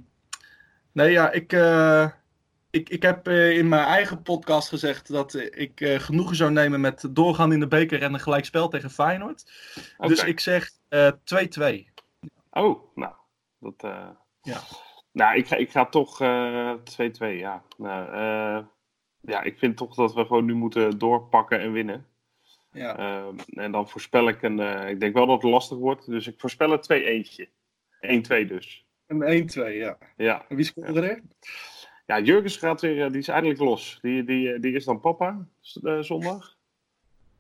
nee, 0.92 1.10
ja, 1.10 1.30
ik, 1.30 1.52
eh, 1.52 2.06
ik, 2.70 2.88
ik 2.88 3.02
heb 3.02 3.26
eh, 3.28 3.56
in 3.58 3.68
mijn 3.68 3.86
eigen 3.86 4.22
podcast 4.22 4.68
gezegd 4.68 5.08
dat 5.08 5.34
eh, 5.34 5.62
ik 5.62 5.80
eh, 5.80 5.98
genoegen 5.98 6.36
zou 6.36 6.50
nemen 6.50 6.80
met 6.80 7.08
doorgaan 7.10 7.52
in 7.52 7.60
de 7.60 7.68
beker 7.68 8.02
en 8.02 8.14
een 8.14 8.20
gelijkspel 8.20 8.68
tegen 8.68 8.90
Feyenoord. 8.90 9.52
Dus 9.98 10.24
ik 10.24 10.40
zeg 10.40 10.70
eh, 10.88 11.12
2-2. 11.82 11.84
Oh, 12.50 12.94
nou, 12.94 13.14
dat, 13.58 13.92
Ja. 14.42 14.60
Nou, 15.12 15.36
ik 15.36 15.46
ga, 15.46 15.56
ik 15.56 15.70
ga 15.70 15.86
toch 15.86 16.20
eh 16.20 16.74
2-2, 16.74 16.78
ja. 17.18 17.62
Nou, 17.76 18.64
ja, 19.20 19.42
ik 19.42 19.58
vind 19.58 19.76
toch 19.76 19.94
dat 19.94 20.14
we 20.14 20.24
gewoon 20.24 20.44
nu 20.44 20.54
moeten 20.54 20.98
doorpakken 20.98 21.60
en 21.60 21.72
winnen. 21.72 22.06
Ja. 22.72 22.96
Ehm, 22.96 23.38
en 23.48 23.72
dan 23.72 23.88
voorspel 23.88 24.28
ik 24.28 24.42
een. 24.42 24.60
eh, 24.60 24.88
ik 24.88 25.00
denk 25.00 25.14
wel 25.14 25.26
dat 25.26 25.42
het 25.42 25.50
lastig 25.50 25.78
wordt, 25.78 26.06
dus 26.06 26.26
ik 26.26 26.40
voorspel 26.40 26.72
een 26.72 27.24
2-1'tje. 27.24 27.46
1-2 28.00 28.46
dus. 28.46 28.86
Een 29.06 29.22
1-2, 29.22 29.76
ja. 29.76 29.98
Ja. 30.16 30.44
En 30.48 30.56
wie 30.56 30.64
scoorde 30.64 31.00
er? 31.00 31.22
Ja, 32.10 32.20
Jurgens 32.20 32.56
gaat 32.56 32.80
weer, 32.80 33.04
eh, 33.04 33.10
die 33.10 33.18
is 33.20 33.28
eindelijk 33.28 33.60
los. 33.60 33.98
Die, 34.02 34.24
die, 34.24 34.52
eh, 34.52 34.60
die 34.60 34.72
is 34.74 34.84
dan 34.84 35.00
papa 35.00 35.46
eh, 35.82 35.98
zondag. 36.00 36.56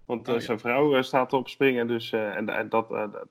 Want 0.04 0.28
Oh, 0.28 0.34
ja. 0.34 0.40
zijn 0.40 0.58
vrouw 0.60 1.02
staat 1.02 1.32
op 1.32 1.48
springen, 1.48 1.86
dus 1.86 2.12
en, 2.12 2.48
en 2.48 2.68
dat, 2.68 2.88
dat, 2.88 3.26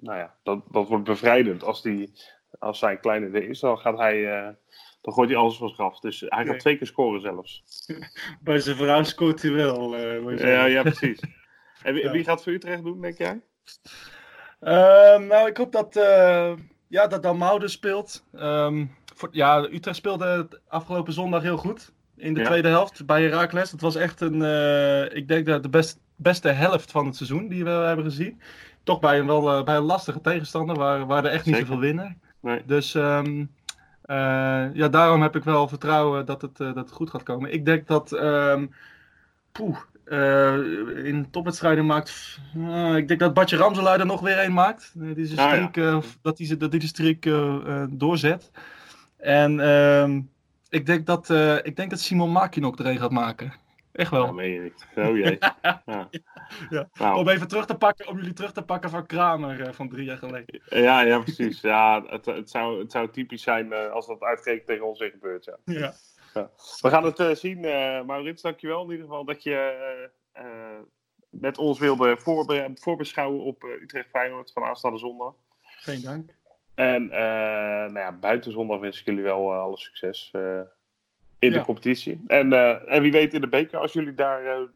nou 0.00 0.18
ja, 0.18 0.34
dat, 0.42 0.62
dat 0.70 0.88
wordt 0.88 1.04
bevrijdend. 1.04 1.64
Als, 1.64 1.82
die, 1.82 2.12
als 2.58 2.78
zijn 2.78 3.00
kleine 3.00 3.26
er 3.26 3.48
is, 3.48 3.60
dan 3.60 3.78
gaat 3.78 3.98
hij, 3.98 4.22
dan 5.00 5.12
gooit 5.12 5.28
hij 5.28 5.38
alles 5.38 5.56
van 5.56 5.68
zich 5.68 5.78
af. 5.78 6.00
Dus 6.00 6.20
hij 6.20 6.28
gaat 6.28 6.46
Nee. 6.46 6.56
twee 6.58 6.76
keer 6.76 6.86
scoren 6.86 7.20
zelfs. 7.20 7.62
Bij 8.40 8.58
zijn 8.58 8.76
vrouw 8.76 9.02
scoort 9.02 9.42
hij 9.42 9.52
wel. 9.52 9.96
Ja, 10.36 10.64
ja 10.64 10.82
precies. 10.82 11.20
En 11.82 11.94
wie, 11.94 12.02
Ja. 12.02 12.10
wie 12.10 12.24
gaat 12.24 12.42
voor 12.42 12.52
Utrecht 12.52 12.82
doen, 12.82 13.00
denk 13.00 13.18
jij? 13.18 13.40
Ehm, 14.60 15.26
nou, 15.26 15.48
ik 15.48 15.56
hoop 15.56 15.72
dat, 15.72 15.96
eh 15.96 16.52
ja, 16.88 17.06
dat 17.06 17.22
speelt. 17.70 18.24
Ehm, 18.32 18.86
voor, 19.22 19.36
ja, 19.36 19.66
Utrecht 19.72 19.96
speelde 19.96 20.48
afgelopen 20.68 21.12
zondag 21.12 21.42
heel 21.42 21.56
goed. 21.56 21.92
In 22.16 22.34
de 22.34 22.40
Ja. 22.40 22.46
tweede 22.46 22.68
helft 22.68 23.06
bij 23.06 23.22
Heracles. 23.22 23.70
Het 23.70 23.80
was 23.80 23.94
echt 23.94 24.20
een, 24.20 24.42
eh, 24.42 25.16
ik 25.16 25.28
denk 25.28 25.46
dat 25.46 25.62
de 25.62 25.68
best, 25.68 25.98
beste 26.16 26.48
helft 26.48 26.90
van 26.90 27.06
het 27.06 27.16
seizoen 27.16 27.48
die 27.48 27.64
we 27.64 27.70
hebben 27.70 28.04
gezien. 28.04 28.40
Toch 28.82 29.00
bij 29.00 29.18
een, 29.18 29.26
wel, 29.26 29.50
eh, 29.50 29.64
bij 29.64 29.76
een 29.76 29.82
lastige 29.82 30.20
tegenstander 30.20 30.76
waar, 30.76 31.06
waar 31.06 31.24
er 31.24 31.30
echt 31.30 31.46
niet 31.46 31.56
zoveel 31.56 31.78
winnen. 31.78 32.20
Nee. 32.40 32.62
Dus 32.66 32.94
ehm, 32.94 33.44
eh, 34.02 34.64
ja, 34.74 34.88
daarom 34.88 35.22
heb 35.22 35.36
ik 35.36 35.44
wel 35.44 35.68
vertrouwen 35.68 36.26
dat 36.26 36.42
het, 36.42 36.56
dat 36.56 36.74
het 36.76 36.90
goed 36.92 37.10
gaat 37.10 37.22
komen. 37.22 37.52
Ik 37.52 37.64
denk 37.64 37.86
dat. 37.86 38.12
ehm 38.12 38.66
poeh, 39.52 39.76
eh, 40.04 40.54
in 41.04 41.30
topwedstrijden 41.30 41.86
maakt. 41.86 42.38
ik 42.96 43.08
denk 43.08 43.20
dat 43.20 43.34
Bartje 43.34 43.56
Ramselaar 43.56 44.00
er 44.00 44.06
nog 44.06 44.20
weer 44.20 44.44
een 44.44 44.52
maakt. 44.52 44.94
Eh, 45.00 45.14
die 45.14 45.26
zijn 45.26 45.62
Ah, 45.64 45.74
ja. 45.74 46.00
dat 46.22 46.38
hij 46.38 46.56
die 46.56 46.68
de 46.68 46.86
streak 46.86 47.22
doorzet. 47.90 48.50
En 49.22 49.60
ehm, 49.60 50.20
ik, 50.68 50.86
denk 50.86 51.06
dat, 51.06 51.30
eh, 51.30 51.56
ik 51.56 51.76
denk 51.76 51.90
dat 51.90 52.00
Simon 52.00 52.32
Makinok 52.32 52.78
er 52.78 52.86
een 52.86 52.98
gaat 52.98 53.10
maken. 53.10 53.52
Echt 53.92 54.10
wel. 54.10 54.24
Ja, 54.26 54.32
meen 54.32 54.50
je 54.50 54.60
niet. 54.60 54.86
Oh 54.96 55.16
jee. 55.16 55.38
Ja. 55.86 56.08
Ja. 56.70 56.88
Nou, 56.94 57.18
Om 57.18 57.28
even 57.28 57.48
terug 57.48 57.66
te 57.66 57.74
pakken, 57.74 58.08
om 58.08 58.16
jullie 58.16 58.32
terug 58.32 58.52
te 58.52 58.62
pakken 58.62 58.90
van 58.90 59.06
Kramer 59.06 59.60
eh, 59.60 59.72
van 59.72 59.88
drie 59.88 60.04
jaar 60.04 60.16
geleden. 60.18 60.60
ja, 60.64 61.00
ja, 61.00 61.18
precies. 61.18 61.60
Ja, 61.60 62.04
het, 62.06 62.26
het, 62.26 62.50
zou, 62.50 62.78
het 62.78 62.92
zou 62.92 63.10
typisch 63.10 63.42
zijn 63.42 63.72
eh, 63.72 63.90
als 63.90 64.06
dat 64.06 64.20
uitgerekend 64.20 64.66
tegen 64.66 64.86
ons 64.86 64.98
weer 64.98 65.10
gebeurt. 65.10 65.44
Ja. 65.44 65.56
Ja. 65.64 66.50
We 66.80 66.88
gaan 66.88 67.04
het 67.04 67.38
zien. 67.38 67.60
Maurits, 68.06 68.42
dankjewel 68.42 68.84
in 68.84 68.90
ieder 68.90 69.06
geval 69.06 69.24
dat 69.24 69.42
je 69.42 70.10
met 71.30 71.58
ons 71.58 71.78
wilde 71.78 72.16
voorbe 72.16 72.70
voorbeschouwen 72.74 73.42
op 73.42 73.62
Utrecht 73.82 74.08
Feyenoord 74.08 74.52
van 74.52 74.62
aanstaande 74.62 74.98
zondag. 74.98 75.34
Geen 75.60 76.02
dank. 76.02 76.30
En 76.74 77.10
eh, 77.10 77.92
nou 77.92 77.98
ja, 77.98 78.12
buiten 78.12 78.52
zondag 78.52 78.80
wens 78.80 79.00
ik 79.00 79.06
jullie 79.06 79.22
wel 79.22 79.52
eh, 79.52 79.60
alle 79.60 79.76
succes 79.76 80.28
eh, 80.32 80.60
in 81.38 81.52
de 81.52 81.60
competitie. 81.60 82.20
En, 82.26 82.52
en 82.88 83.02
wie 83.02 83.12
weet 83.12 83.34
in 83.34 83.40
de 83.40 83.48
beker 83.48 83.78
als 83.78 83.92
jullie 83.92 84.14
daar 84.14 84.68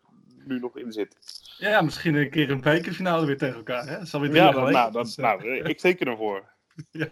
nu 0.46 0.58
nog 0.58 0.76
in 0.76 0.92
zitten. 0.92 1.18
Ja, 1.58 1.68
ja, 1.68 1.80
misschien 1.80 2.14
een 2.14 2.30
keer 2.30 2.50
een 2.50 2.60
bekerfinale 2.60 3.26
weer 3.26 3.38
tegen 3.38 3.56
elkaar. 3.56 3.86
Hè? 3.86 3.98
Dat 3.98 4.14
alweer 4.14 4.30
drie 4.30 4.42
Ja, 4.42 4.50
dan, 4.50 4.72
nou, 4.72 4.92
Dus, 4.92 5.16
eh, 5.16 5.24
nou, 5.24 5.56
ik 5.58 5.78
teken 5.78 6.06
ervoor. 6.06 6.44
ja, 6.90 7.10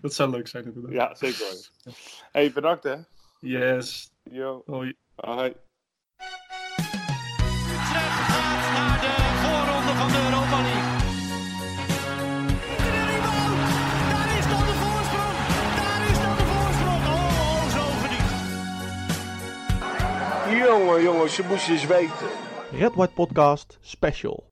dat 0.00 0.14
zou 0.14 0.30
leuk 0.30 0.48
zijn 0.48 0.64
inderdaad. 0.64 0.92
Ja, 0.92 1.14
zeker. 1.14 1.44
hoor. 1.44 1.94
Hey, 2.32 2.52
bedankt 2.52 2.84
hè. 2.84 2.96
Yes. 3.40 4.12
Yo, 4.22 4.62
Hoi. 4.66 4.94
hoi. 5.14 5.52
Jongen, 20.84 21.02
jongens, 21.02 21.36
je 21.36 21.42
moest 21.48 21.68
eens 21.68 21.86
weten. 21.86 22.28
Red 22.70 22.94
White 22.94 23.12
Podcast 23.14 23.78
Special. 23.80 24.42